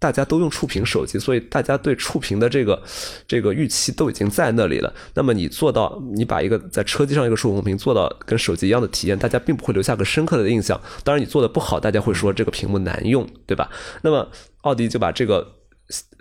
[0.00, 2.82] 大家都用触屏手机，所以大家对触屏的这个
[3.28, 4.90] 这个预期都已经在那里了。
[5.12, 10.80] 那么你做到，你把一个在车机上一个触控屏做到跟手机一样的体验，大家并不会留下个深刻的印象。
[11.04, 13.70] 当然，你做的不好，大家会说这个屏幕难用，对吧？
[14.00, 14.26] 那么
[14.62, 15.56] 奥迪就把这个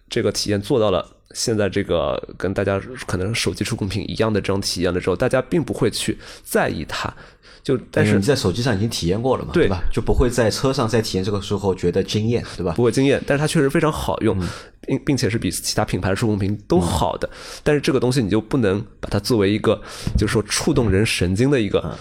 [0.09, 7.13] 这个体验做到了现在这个跟大家可能手机触控屏一样的这种体验的时候，大家并不会去在意它。
[7.61, 9.83] 就但是你在手机上已经体验过了嘛，对吧？
[9.91, 12.71] 就不会在车上再体验这个时候觉得惊艳，对吧？
[12.73, 14.39] 不会惊艳，但是它确实非常好用，
[14.87, 17.29] 并并且是比其他品牌的触控屏都好的。
[17.61, 19.79] 但是这个东西你就不能把它作为一个
[20.17, 21.95] 就是说触动人神经的一个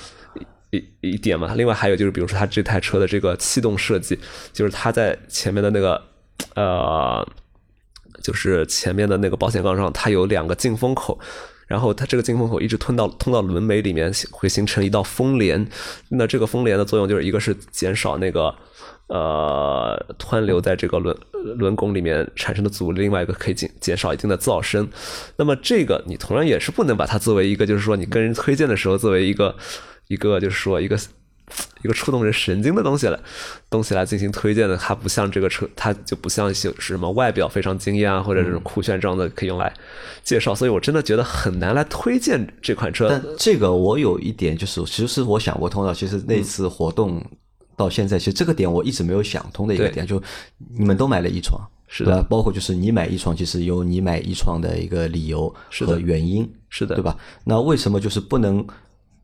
[0.71, 1.53] 一一点嘛。
[1.55, 4.17] 另外还有就是，比如说它这台车的这个气动设计，
[4.53, 6.01] 就是它在前面的那个
[6.55, 7.27] 呃，
[8.23, 11.19] 就是前面的那个保险杠上，它有两个进风口。
[11.67, 15.69] 然后它这个进风口一直通到通到轮眉里面，会形成一道风帘。
[16.09, 18.55] 那这个风帘的作用就是一个是减少那个
[19.09, 21.15] 呃湍流在这个轮
[21.59, 24.89] 轮拱里面产生的阻力，另外一个可以减减少一定的噪声。
[25.37, 29.55] 那么这个你同样也是不能把它作为一个，就是说你跟人推荐的时候作为一个
[30.07, 30.99] 一个就是说一个。
[31.83, 33.19] 一个触动人神经的东西了，
[33.71, 39.73] 东西来进行推荐的，它不像这个车，它就不像是什么外表非常惊艳啊，或者这种酷炫这样的可以用来
[40.23, 43.09] 介绍，所以我真的觉得很难来推荐这款车。
[43.09, 45.95] 但这个我有一点就是，其实是我想不通的。
[45.95, 47.25] 其实那次活动
[47.77, 50.21] 到现在，其实这个点我一直没有想通的一个点，就
[50.77, 52.23] 你们都买了一创，是的？
[52.25, 55.55] 包括就是你买一创，其实有你买一创的一个理由
[55.87, 57.17] 和原因，是的，对吧？
[57.45, 58.67] 那为什么就是不能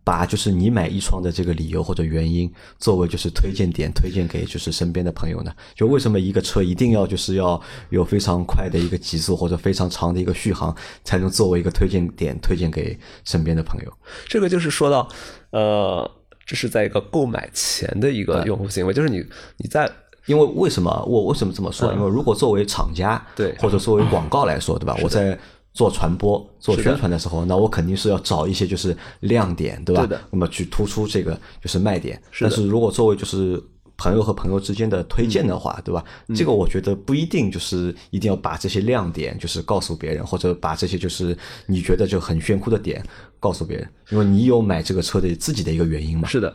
[0.05, 5.53] 把就是你买一创的这个理由或者原因作为就是推荐点推荐给就是身边的朋友呢？
[5.75, 13.93] 就为什么一个车一定要就是要有非常快的一个极速或者非常长的一个续航，才能作为一个推荐点推荐给身边的朋友？
[14.29, 15.09] 这个就是说到
[15.51, 16.11] 呃，
[16.45, 19.25] 这是在一个购买前的一个用户行为，就是你
[19.57, 19.91] 你在。
[20.27, 21.93] 因为为什么我为什么这么说？
[21.93, 24.97] 因为如果作为厂家，对，或者作为广告来说，对吧？
[25.03, 25.39] 我在
[25.75, 30.07] 做传播、做宣传的时候，那我肯定是要找一些就是亮点，对吧？
[30.07, 30.21] 对的。
[30.31, 32.19] 那么去突出这个就是卖点。
[32.31, 32.45] 是。
[32.45, 33.63] 但是如果作为就是
[33.97, 36.05] 朋友和朋友之间的推荐的话，对吧？
[36.35, 43.05] 这个我觉得不一定就是一定要把这些亮点就是告诉别人，或者把这些就是你觉得就很炫酷的点
[43.39, 46.29] 告诉别人，因为你有买这个车的自己的一个原因嘛。
[46.29, 46.55] 是的。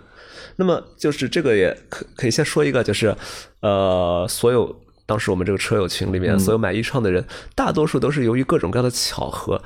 [0.55, 3.15] 那么就是这个也可可以先说一个，就是
[3.61, 4.75] 呃，所有
[5.09, 9.59] 当时我们这个车友群里面，所有买一创的人，大多数都是由于各种各样的巧合，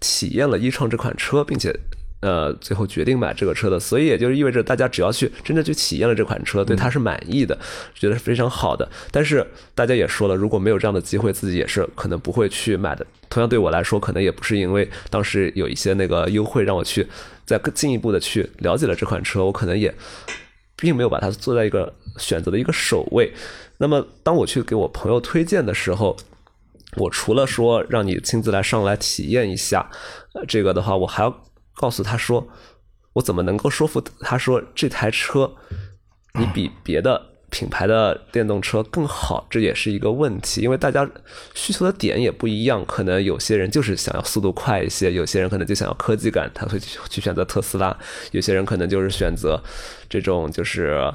[0.00, 1.74] 体验了一创这款车，并且
[2.20, 3.80] 呃最后决定买这个车的。
[3.80, 7.58] 所以也就是意味着大家只要去真正去体验了这款车，对它是满意的，
[7.94, 8.86] 觉得是非常好的。
[9.10, 13.06] 但是大家也说了，如果没有这样的机会，自己也是可能不会去买的。
[13.30, 17.06] 同样对我来说，可能也不是因为当时有一些那个优惠让我去。
[17.44, 19.92] 再更进一步的去了解了这款车，我可能也
[20.76, 23.32] 并没有把它做在一个选择的一个首位。
[23.82, 26.16] 那么，当我去给我朋友推荐的时候，
[26.98, 29.90] 我除了说让你亲自来上来体验一下
[30.46, 31.42] 这个的话，我还要
[31.74, 32.46] 告诉他说，
[33.14, 35.52] 我怎么能够说服他说这台车
[36.38, 37.30] 你比别的。
[37.50, 41.06] 品牌的电动车更好，这也是一个问题，因为大家
[41.52, 42.82] 需求的点也不一样。
[42.86, 47.94] 可能有些人就是想要速度快一些，有些人可能就想要科技感，他会去选择特斯拉；
[48.30, 49.62] 有些人可能就是选择
[50.08, 51.12] 这种就是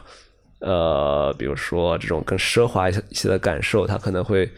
[0.60, 4.50] 呃，比如说这种更奢华一些一些的感受，他可能会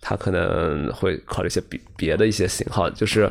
[0.00, 2.88] 他可能会考虑一些别别的一些型号。
[2.90, 3.30] 就是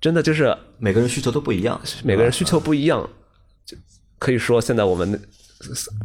[0.00, 3.08] 真的就是每个人需求都不一样，每个人需求不一样，
[3.64, 3.76] 就
[4.18, 5.20] 可以说现在我们。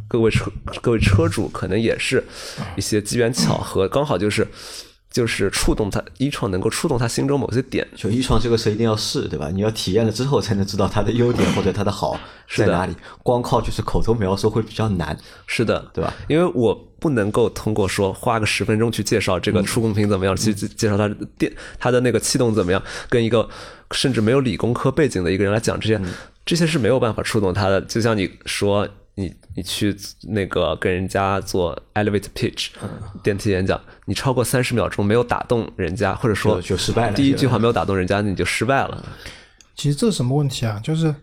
[0.08, 0.52] 各位车
[0.84, 2.24] 各位车主可能也是
[2.76, 4.48] 一些机缘巧合，刚好就是
[5.10, 7.88] 就是触动他一创能够触动他心中某些点。
[7.96, 9.50] 就一创这个车一定要试，对吧？
[9.52, 12.20] 你要体验了之后才能知道它的优点或者它的好
[12.56, 12.96] 在哪里。
[13.24, 15.18] 光靠就是口头描述会比较难。
[15.46, 16.14] 是的，对吧？
[16.28, 23.48] 因为我不能够通过说花个十分钟去介绍这个触控屏怎么样，去介绍它的电它的那个气动怎么样，跟一个
[23.92, 26.02] 甚至没有理工科背景的一个人来讲这些，
[26.46, 27.82] 这些是没有办法触动他的。
[27.82, 28.88] 就像你说。
[29.18, 29.98] 你你去
[30.30, 32.68] 那个跟人家做 elevator pitch
[33.24, 37.16] 电梯演讲，你超过三十秒钟没有打动人家，或者说就失败了。
[37.16, 39.04] 第一句话没有打动人家，你就失败了。
[39.76, 40.80] 其实这是什么问题啊？
[40.84, 41.14] 就是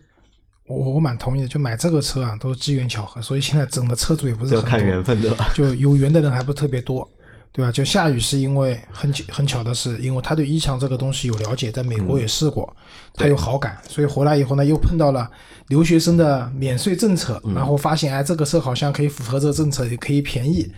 [0.67, 7.09] 我我蛮同意的，就买这个车啊，都是机缘巧合，所以现在整个车主也不是很多，看缘分的，就有缘的人还不是特别多。
[7.55, 7.71] 对吧？
[7.71, 12.75] 就夏雨是因为很很巧的是，因为他对一强这个东西有了解，在美国也试过，
[13.13, 15.31] 他有好感，所以回来以后呢，又碰到了
[15.69, 20.69] 留学生的免税政策，然后发现哎，这个车好像可以符合这个政策，也可以便宜，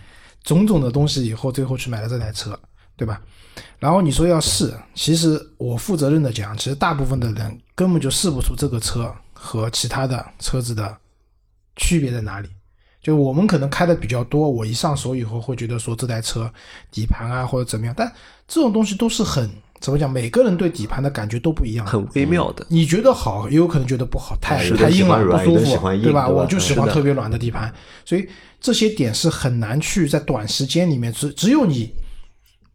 [0.44, 2.56] 种种的东西以后，最后去买了这台车，
[2.96, 3.20] 对吧？
[3.80, 10.96] 然后你说要试，其实我负责任的讲，其实大部分的人根本就试不出这个车和其他的车子的
[11.74, 12.48] 区别在哪里。
[13.08, 16.52] 就我们可能开的比较多，我一上手以后会觉得说这台车
[16.90, 18.06] 底盘啊或者怎么样，但
[18.46, 19.50] 这种东西都是很
[19.80, 20.10] 怎么讲？
[20.10, 22.66] 每个人对底盘的感觉都不一样，很微妙的。
[22.68, 26.28] 你觉得好，也有可能觉得不好，太太硬了不舒服，对吧？
[26.28, 27.72] 我就喜欢特别软的底盘，
[28.04, 28.28] 所以
[28.60, 31.90] 这些点是很难去在短时间里面只只有你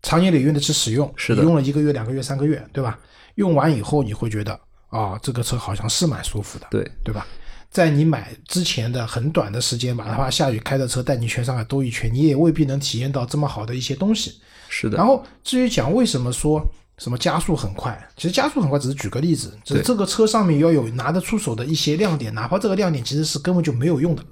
[0.02, 2.98] 长年累月的去使用，是的，用了一个月、两个月、三个月，对吧？
[3.36, 4.60] 用完以后你会觉得
[4.90, 7.28] 啊，这个车好像是蛮舒服的，对对吧？
[7.74, 14.40] 在你买之前的很短的时间，哪怕下雨开着车带你全上海兜一圈，你也未必能体验到这么好的一些东西。
[14.70, 14.96] 是的。
[14.96, 16.64] 然后至于讲为什么说
[17.00, 24.24] 什么加速很快，其实加速很快只是举个例子，就是这个车上面要有拿得出手的一些亮点，哪怕这个亮点其实是根本就没有用的，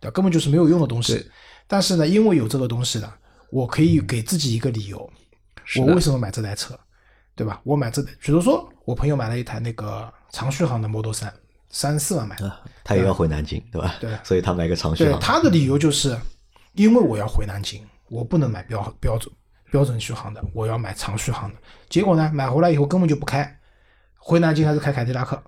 [0.00, 1.24] 对根本就是没有用的东西。
[1.68, 3.14] 但是呢，因为有这个东西了，
[3.50, 5.08] 我可以给自己一个理由，
[5.78, 6.76] 我为什么买这台车，
[7.36, 7.60] 对吧？
[7.62, 11.32] 我买这，比如说我朋友买了一台那个长续航的 Model 三。
[11.72, 12.52] 三四万买的，
[12.84, 13.96] 他也要回南京，对吧？
[13.98, 15.18] 对，所以他买个长续航。
[15.18, 16.16] 对，他的理由就是，
[16.74, 19.34] 因为我要回南京，我不能买标标准
[19.70, 21.56] 标准续航的，我要买长续航的。
[21.88, 23.58] 结果呢，买回来以后根本就不开，
[24.18, 25.42] 回南京还是开凯迪拉克，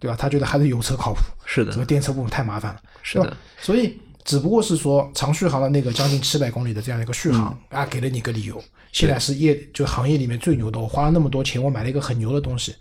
[0.00, 0.16] 对吧？
[0.18, 1.20] 他觉得还是油车靠谱。
[1.46, 3.36] 是的，这个电车部分太麻烦了，是的？
[3.60, 8.60] 所以只不过是说长续航的那个将近七百公里的这样一个续航啊，给了你个理由。
[8.92, 12.74] 现在是业就行业里面最牛的，我花了那么多钱，我买了一个很牛的东西。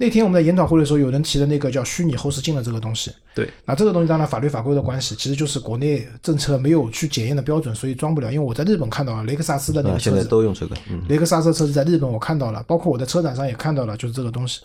[0.00, 3.10] 那天我们在研讨会的时候，有人提的那个叫虚拟后视镜的这个东西。
[3.34, 8.32] 对，那这个东西当然法律法规的关系，其实就是国内政策没有去检验的标准，所以装不了。
[8.32, 14.60] 因为我在日本看到了雷克萨斯的那啊，现在个车子，都用这个，嗯，雷克萨斯车子在日本我看到了，包括我在车展上也看到了，就是这个东西。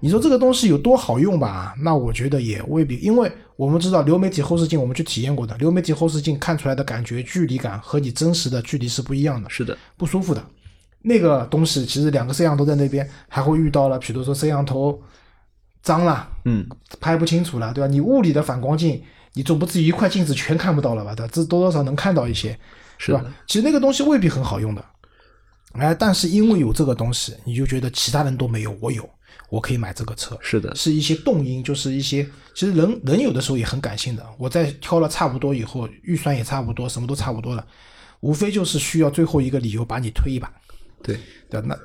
[0.00, 1.74] 你说这个东西有多好用吧？
[1.82, 9.50] 那我觉得也未必，因为我们知道流媒体后视镜我们去体验过的，流媒体后视镜看出来的感觉距离感和你真实的距离是不一样的。
[9.50, 10.42] 是的，不舒服的。
[11.02, 15.00] 那个东西其实两个摄像头在那边，还会遇到了，比如说摄像头
[15.82, 16.66] 脏了，嗯，
[17.00, 17.86] 拍不清楚了，对吧？
[17.86, 19.02] 你物理的反光镜，
[19.34, 21.14] 你总不至于一块镜子全看不到了吧？
[21.14, 21.30] 对吧？
[21.32, 22.58] 这多多少少能看到一些，
[22.98, 23.24] 是吧？
[23.46, 24.84] 其实那个东西未必很好用的，
[25.72, 29.08] 哎，但是因为有这个东西，你就觉得其他人都没有，我有，
[29.48, 30.36] 我可以买这个车。
[30.40, 34.26] 是的，是一些动因，就是一些其实人人有的时候也很感性的。
[34.36, 37.64] 我在挑了差不多以后，预算也差不多，什么都差不多了，
[38.20, 40.52] 无非就是需要最后一个理由把你推一把。
[41.02, 41.18] 对，
[41.48, 41.78] 对吧，那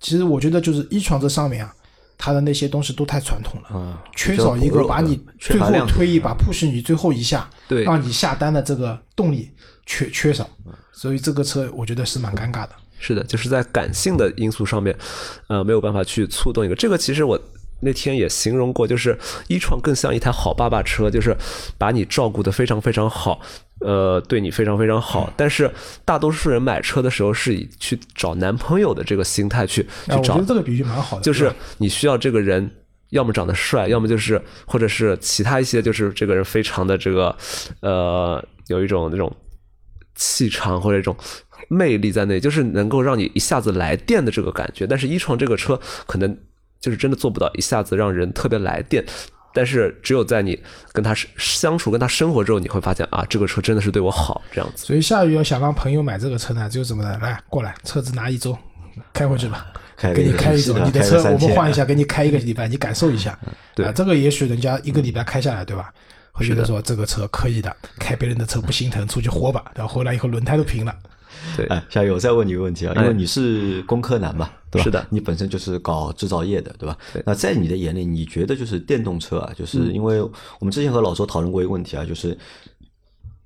[0.00, 1.74] 其实我觉得就是一创这上面啊，
[2.16, 7.84] 它的那些东西都太传统了，啊缺少一个把你最后推一把，push 你最后一下，对。
[7.84, 9.50] 让你下单的这个动力
[9.86, 10.48] 缺缺少，
[10.92, 12.70] 所以这个车我觉得是蛮尴尬的。
[13.00, 14.96] 是的，就是在感性的因素上面，
[15.46, 16.74] 呃，没有办法去触动一个。
[16.74, 17.40] 这个其实我
[17.80, 19.16] 那天也形容过，就是
[19.46, 21.36] 一创更像一台好爸爸车，就是
[21.76, 23.40] 把你照顾的非常非常好，
[23.80, 25.32] 呃，对你非常非常好。
[25.36, 25.70] 但是
[26.04, 32.70] 大多数人买车的时候是以去找男朋友的这个心态去啊，我觉去找得这个比喻蛮好的，就是你需要这个人，
[33.10, 37.36] 要么长得帅，要么就是或者是其他一些，就是这个人非常的这个
[37.80, 39.34] 呃，有一种那种
[40.16, 41.16] 气场或者一种
[41.68, 44.86] 魅力在内，就是能够让你一下子来电的这个感觉。
[44.86, 46.36] 但是一创这个车可能
[46.80, 49.04] 就是真的做不到一下子让人特别来电。
[49.54, 50.56] 但是只有在你
[50.92, 54.86] 跟他相处、跟他生活之后，你会发现啊，这个车真的是对我好，这样子。
[54.86, 58.56] 所以下雨要想让朋友买这个车呢，就怎么的，来过来，车子拿一周，
[59.12, 59.66] 开回去吧，
[60.14, 63.36] 给你开一周，你的车我们换一下，给你开一个礼拜，你感受一下。
[63.74, 65.92] 对啊，这个也许人家一个礼拜开下来，对吧？
[66.30, 69.72] 会觉得说这个车可以的，开别人的车不心疼，出去豁吧。
[69.74, 70.94] 然后回来以后轮胎都平了。
[71.56, 74.84] 对，哎，夏雨，我再问你一个问题啊，因为你是工科男嘛，对吧？
[74.84, 76.96] 是的你本身就是搞制造业的，对吧？
[77.12, 82.36] 对那在你的眼里，你觉得就是电动车啊，就是因为我们之前和老周讨论过一个问题啊，就是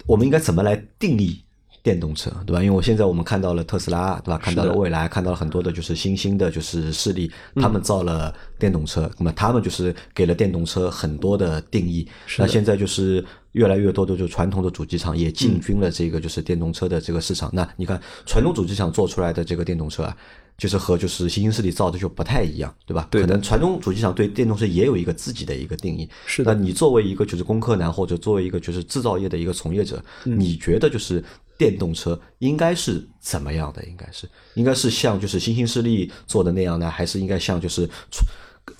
[0.06, 1.40] 我们应该怎么来定义
[1.82, 2.62] 电动车，对吧？
[2.62, 4.38] 因为我现在我们看到了特斯拉，对吧？
[4.38, 12.08] 看到了未来，看到了很多的就是新兴的，就是势力，他们造了电动车，那么他们就是给了电动车很多的定义。
[12.38, 17.48] 那现在就是越来越多的就传统的主机厂也进军了这个就是电动车的这个市场。
[17.52, 20.16] 那你看传统主机厂做出来的这个电动车啊。
[20.62, 23.08] 就是和就是新兴势力造的就不太一样，对吧？
[23.10, 26.08] 对可能传统主机厂对电动车也有一个自己的一个定义。
[26.24, 31.20] 是的那你作为一个就是工科男，或者作为一个就是制造业的一个从业者，嗯你觉得就是
[31.58, 33.82] 电动车应该是怎么样的？
[33.86, 38.24] 应该是应该是像就是新兴势力做的那样呢，还是应该像就是传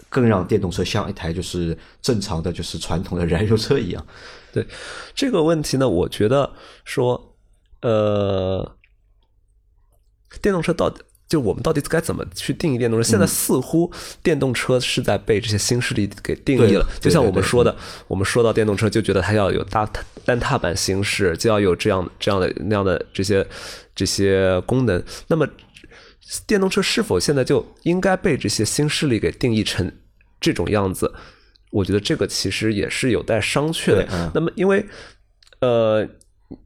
[0.08, 4.06] 更让电动车像一台就是正常的就是传统的燃油车一样？
[4.54, 4.64] 对
[5.16, 6.52] 这个问题呢，我觉得
[6.84, 7.34] 说，
[7.80, 8.76] 呃，
[10.40, 11.02] 电动车到底
[11.32, 13.08] 就我们到底该怎么去定义电动车？
[13.08, 13.90] 现在似乎
[14.22, 16.86] 电动车是在被这些新势力给定义了。
[17.00, 17.74] 就像我们说的，
[18.06, 19.90] 我们说到电动车，就觉得它要有大
[20.26, 23.46] 单踏板形式，就要有这样这样的那样的这些
[23.94, 25.02] 这些功能。
[25.28, 25.48] 那么，
[26.46, 29.90] 电动车是否现在就应该被这些新势力给定义成
[30.38, 31.10] 这种样子？
[31.70, 34.30] 我觉得这个其实也是有待商榷的。
[34.34, 34.84] 那么，因为
[35.60, 36.06] 呃，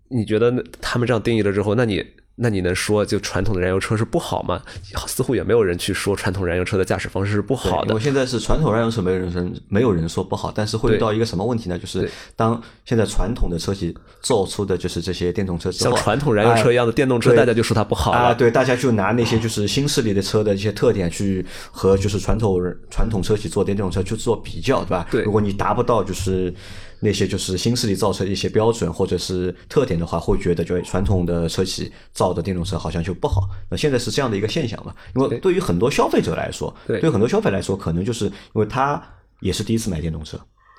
[0.09, 2.05] 你觉得他们这样定义了之后，那你
[2.37, 4.61] 那你能说就传统的燃油车是不好吗？
[5.07, 7.99] 似乎也没有人去说传统燃油车的驾驶方式是不好的我。
[7.99, 11.79] 现在是传统燃油车，没有人没有人说不好，但是会遇到一个什么问题呢？
[11.79, 18.35] 就是当现在传统的车企造出的就是这些电动车之后，像传统燃油车一样的电动车，大家就说它不好啊，了。
[18.35, 22.61] 对，大家就拿那些就是新势力的车的一些特点去和就是传统
[22.91, 25.07] 传统车企做电动车去做比较，对吧？
[25.11, 26.53] 对如果你达不到就是
[27.01, 33.49] 那些就是新势力造车的一些标准或者是特点的话，会觉得就传统的车企造的电动车好像就不好。
[33.71, 34.95] 那现在是这样的一个现象嘛？
[35.15, 39.03] 因为对于很多消费者来说，对对于很多消费来说，可能就是因为他
[39.41, 40.39] 也是第一次买电动车。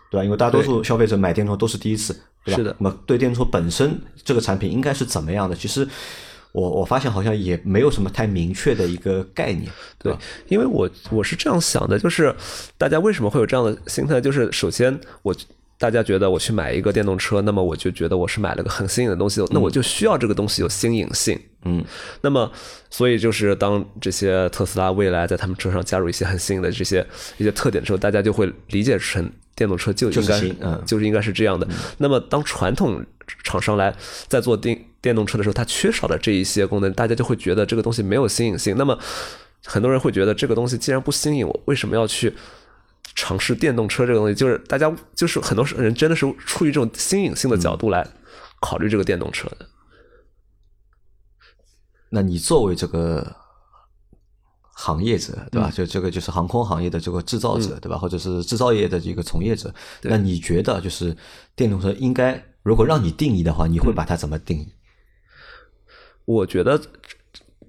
[0.09, 0.23] 对吧？
[0.23, 2.13] 因为大多数消费者买电动车都是第一次，
[2.45, 2.57] 对吧？
[2.57, 5.53] 是的那么对电动车本身这个产品应该是怎么样的？
[5.53, 5.85] 其实
[6.53, 12.33] 我我发现好像也没有什么太明确的一个概念，对对？，因为我我是这样想的，就是
[12.77, 14.21] 大家为什么会有这样的心态？
[14.21, 15.35] 就是首先我。
[15.79, 21.39] 大家觉得我去买一个电动车，那么我就觉得我是买了个很新颖的东西，那我就需要这个东西有新颖性。
[21.65, 21.83] 嗯，
[22.21, 22.51] 那么
[22.89, 27.05] 所以就是当这些特斯拉、未来在他们车上加入一些很新颖的这些
[27.37, 31.67] 一些特点之后，大家就会理解成电动车就应该就是新嗯就是应该是这样的。
[31.97, 33.03] 那么当传统
[33.43, 33.93] 厂商来
[34.27, 38.75] 在做电电动车的时候，它缺少了这一些功能，大家就会觉得这个东西没有新颖性。
[38.77, 38.97] 那么
[39.65, 42.33] 很多人会觉得这个东西既然不新颖，我为什么要去
[43.17, 44.35] 尝试电动车这个东西？
[44.35, 48.07] 就是大家就是很多人真的是出于这种新颖性的角度来
[48.61, 49.67] 考虑这个电动车的。
[52.09, 53.35] 那你作为这个
[54.71, 55.71] 行业者，对吧？
[55.71, 57.97] 就这个就是航空行业的这个制造者，对吧？
[57.97, 61.17] 或者是制造业的这个从业者，那你觉得就是
[61.55, 64.73] 电动车应该，如果让你定义的话，你会把它怎么定义？
[66.25, 66.79] 我觉得，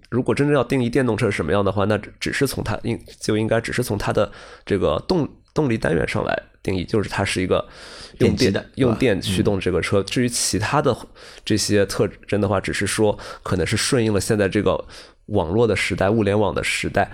[0.08, 4.30] 如果真正要定义电动车是什么样的话，那只是从它应就应该只是从它的
[4.64, 7.66] 这个动动力单元上来定义，就是它是一个
[8.20, 10.02] 用电的用电驱动这个车。
[10.02, 10.96] 至于其他的
[11.44, 14.82] 这些特征的话，只是说可能是顺应了现在这个
[15.26, 17.10] 网络的时代、物联网的时代，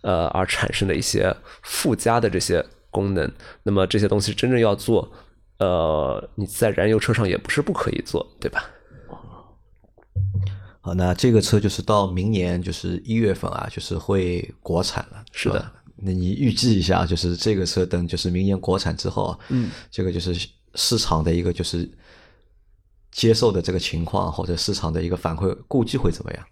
[0.00, 3.30] 呃，而产生的一些附加的这些功能。
[3.64, 5.12] 那么这些东西真正要做，
[5.58, 8.64] 呃，你在燃油车上也不是不可以做，对吧？
[10.88, 15.22] 好，那这个车就是到明年就是一月份啊，就是会国产了。
[15.32, 21.86] 是的，那你预计一下，就是这个车等就是明年国产之后啊，嗯，这个就是市场的一个就是
[23.12, 26.46] 接受的这个情况，或者市场的一个反馈，估计会怎么样？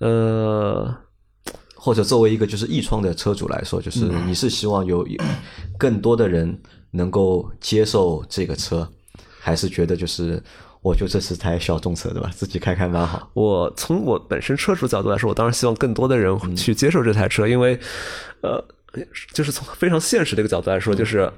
[0.00, 0.92] 呃，
[1.76, 5.06] 或者作为一个就是易创的车主来说，就是你是希望有
[5.78, 6.60] 更多的人
[6.90, 8.90] 能够接受这个车，
[9.38, 10.42] 还是觉得就是
[10.86, 12.30] 我觉得这是台小众车对吧？
[12.32, 13.28] 自己开开蛮好。
[13.34, 17.76] 我从我本身车主角度来说，我当然希望更多的人去接受这台车，因为
[18.40, 18.64] 呃，
[19.32, 21.28] 就是从非常现实的一个角度来说，就是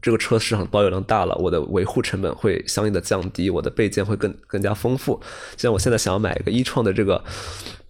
[0.00, 5.20] 这个车市场保有量大了，我的维护成本会相应的降低，我的备件会更更加丰富。
[5.56, 7.20] 像我现在想要买一个一创的这个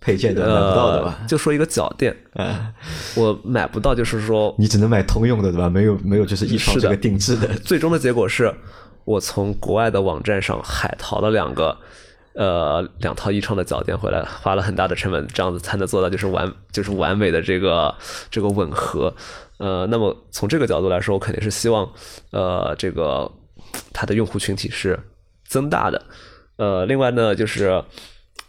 [0.00, 1.18] 配件都买不到的吧？
[1.28, 2.72] 就说一个脚垫，啊，
[3.14, 5.68] 我买不到，就是说你只能买通用的对吧？
[5.68, 7.46] 没有没有就是一创的这个定制的。
[7.58, 8.50] 最终的结果是
[9.06, 11.74] 我从国外的网站上海淘了两个。
[12.38, 17.94] 呃，两套一创的脚垫回来，花了很大的成本，这样子才能做到就是完就是完美的这个
[18.30, 19.10] 这个吻合。
[19.56, 21.90] 呃，那么从这个角度来说，我肯定是希望
[22.32, 23.32] 呃这个
[23.90, 25.00] 它的用户群体是
[25.46, 26.04] 增大的。
[26.56, 27.82] 呃，另外呢，就是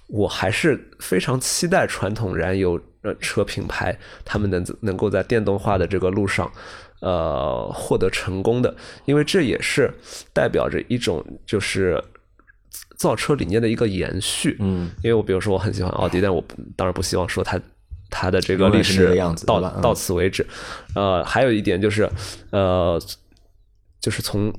[0.07, 2.77] 我还是非常期待传统燃油
[3.21, 6.51] 车品牌他们能能够在电动化的这个路上。
[6.99, 8.75] 呃，获得成功的，
[9.05, 9.93] 因为这也是
[10.33, 12.03] 代表着一种就是
[12.97, 14.57] 造车理念的一个延续。
[14.59, 16.43] 嗯，因为我比如说我很喜欢奥迪，但我
[16.75, 17.59] 当然不希望说它
[18.09, 20.45] 它的这个历史到到此为止。
[20.95, 22.09] 呃，还有一点就是，
[22.51, 22.99] 呃，
[24.01, 24.53] 就是从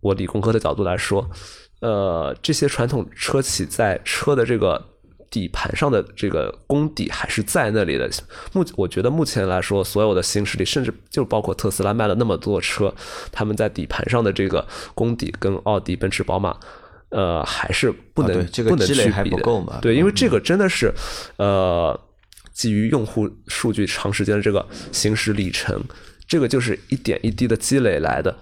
[0.00, 1.28] 我理工科的角度来说，
[1.80, 4.82] 呃，这些传统车企在车的这个
[5.30, 8.08] 底盘上的这个功底还是在那里的。
[8.52, 12.94] 目我觉得目前来说，所有的新势力，甚至就包括特斯拉卖了那么多车，
[13.30, 16.56] 他们在底盘上的这个功底跟奥迪、奔驰、宝马。
[17.10, 18.86] 呃，还是不能、啊这个不能
[19.30, 20.92] 不够嘛对，因为嗯这个真的是，
[21.38, 21.98] 呃，
[22.52, 25.82] 基于用户数据长时间的这个行驶里程，
[26.26, 28.36] 这个就是一点一滴的积累来的，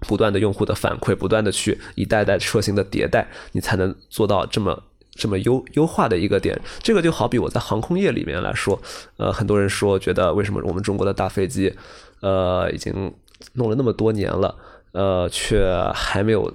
[0.00, 4.82] 不断的用户的反馈，不断的去一代代车型的迭代，你才能做到这么
[5.14, 6.60] 这么优优化的一个点。
[6.82, 8.80] 这个就好比我在航空业里面来说，
[9.16, 11.74] 呃，很多人说觉得为什么我们中国的大飞机，
[12.20, 13.12] 呃，已经
[13.54, 14.54] 弄了那么多年了，
[14.92, 16.52] 呃，却还没有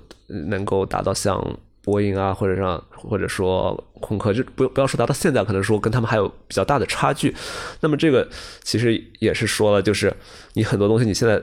[0.50, 1.42] 能够达到像
[1.84, 7.34] 波音啊，或者让或者说空客，就不不要说达到现在，可能说跟他们还有比较大的差距。
[7.80, 8.28] 那么这个
[8.62, 10.14] 其实也是说了，就是
[10.54, 11.42] 你很多东西你现在，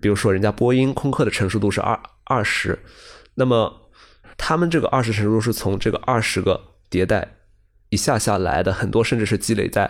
[0.00, 2.78] 比如说人家波音、空客的成熟度是二二十，
[3.34, 3.81] 那么
[4.44, 7.36] 他们这个二十成熟是从这个二十个迭代
[7.90, 9.88] 一下下来的，很多甚至是积累在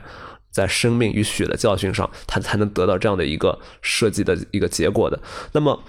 [0.51, 5.19] 在生命与血的教训上，他才能得到这样的一个设计的一个结果的。
[5.53, 5.83] 那么，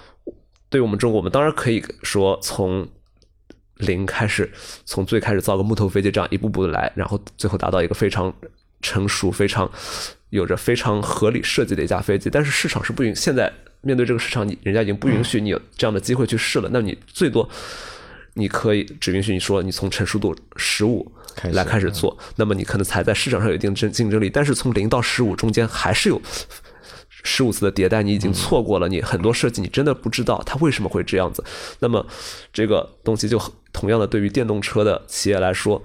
[0.69, 2.87] 对于我们中国，我们当然可以说从
[3.75, 4.49] 零开始，
[4.85, 8.33] 从最开始造个木头飞机这样一步步的来，然后最后达到一个非常
[8.81, 9.69] 成熟、非常
[10.29, 12.29] 有着非常合理设计的一架飞机。
[12.29, 13.51] 但是市场是不允，现在
[13.81, 16.69] 面对这个市场，你人家已经不允许你有这样的机会去试了。
[16.71, 17.49] 那你最多
[18.35, 21.11] 你可以只允许你说你从成熟度十五
[21.51, 24.29] 来开始做，那么你可能才在市场上有一定竞竞争力。
[24.29, 26.21] 但是从零到十五中间还是有
[27.25, 31.43] 十五次的迭代，你已经错过了，你很多设计你真的不知道它为什么会这样子。
[31.79, 32.05] 那么
[32.51, 35.81] 这个东西就同样的对于电动车的企业来说，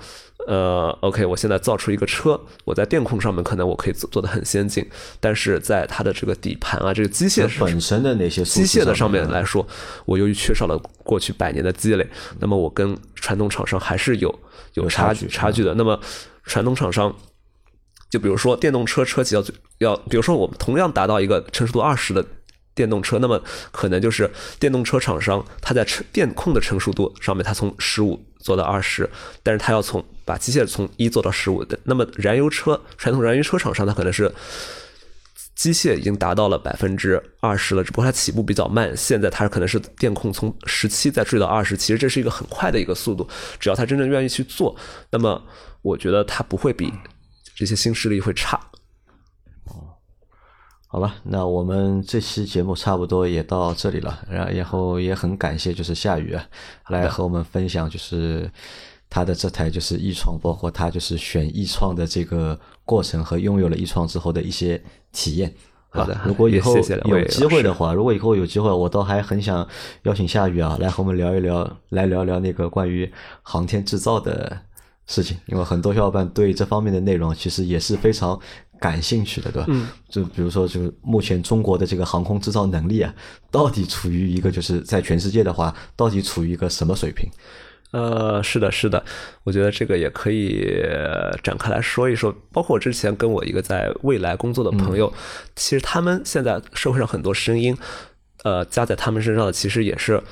[0.47, 4.89] 呃，OK，我现在造出一个车，我在电控上面可能我可以做做的很先进，
[5.21, 9.67] 但是在它的这个底盘啊，这个机械本身的那些机械的上面面来说，
[10.07, 12.09] 我由于缺少了过去百年的积累，
[12.39, 14.29] 那么我跟传统厂商还是有
[14.75, 15.75] 有有差差距差距的。
[15.75, 15.99] 那么
[16.45, 17.15] 传统厂商，
[18.09, 22.25] 就比如说电动车车企要最要，比如说我们同样达到一个成熟度二十的
[22.79, 29.11] 电动车，那么可能就是电动车厂商它在成电控的成熟度上面，它从十五做到二十，
[29.43, 31.77] 但是它要从把机械从一做到十五的。
[31.83, 34.33] 那么燃油车传统燃油车厂商它可能是
[35.57, 38.97] 机械已经达到了百分之二十了，只不过它起步比较慢。
[38.97, 43.29] 现在它可能是电控从十七再坠到二十，其实这是一个很快的一个速度。
[43.59, 44.77] 只要它真正愿意去做，
[45.11, 45.43] 那么
[45.83, 46.93] 我觉得它不会比
[47.57, 48.61] 这些新势力会差。
[50.91, 56.43] 好吧，那我们这期节目差不多也到这里了，然然后也很感谢就是夏雨啊，
[56.89, 58.51] 来和我们分享就是
[59.11, 64.83] 他的这台就是易创，包括他就是选易创的这个过程和拥有了易创之后的一些
[65.13, 65.53] 体验。
[65.91, 69.67] 好的，如果以后有机会的话，如果以后有机会，我倒还很想
[70.05, 73.11] 邀请夏雨啊来和我们聊一聊，来聊聊那个关于
[73.43, 74.59] 航天制造的
[75.07, 78.39] 事情，因为很多小伙伴对这方面的内容其实也是非常
[78.81, 79.67] 感兴趣的，对吧？
[79.69, 83.15] 嗯，就比如说，就是目前中国的这个航空制造能力啊，
[83.51, 87.29] 到底处于一个就是在全世界的话，到底处于一个什么水平？
[87.91, 89.03] 呃，是的，是的，
[89.45, 92.35] 我觉得这个也可以呃展开来说一说。
[92.53, 95.13] 包括我之前跟我一个在未来工作的朋友，
[95.57, 97.77] 其实他们现在社会上很多声音，
[98.45, 100.23] 呃，加在他们身上的其实也是。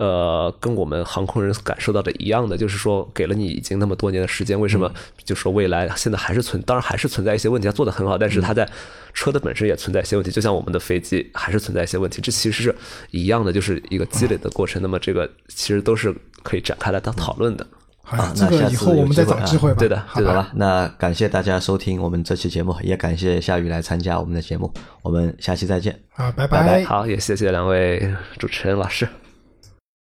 [0.00, 4.90] 呃，跟我们航空人感受到的一样的，就是说，给了你已经那么多年的时间，为什么
[5.22, 8.66] 就说未来现在还是存，当然还是存在一些问题，它做的很好，但是它在
[9.12, 12.74] 车的本身也存在一些问题，就像我们的飞机还是存在一些问题，这其实是
[13.10, 14.80] 一样的，就是一个积累的过程。
[14.80, 17.66] 那么这个其实都是可以展开来当讨论的。
[18.04, 19.76] 啊，这个以那下次后我们再找机会吧。
[19.78, 20.02] 对的。
[20.14, 24.72] 对的那感谢大家收听我们这期节目，也感谢夏雨来参加我们的节目，
[25.02, 26.00] 我们下期再见。
[26.14, 29.06] 啊，拜拜拜好，也谢谢两位主持人老师。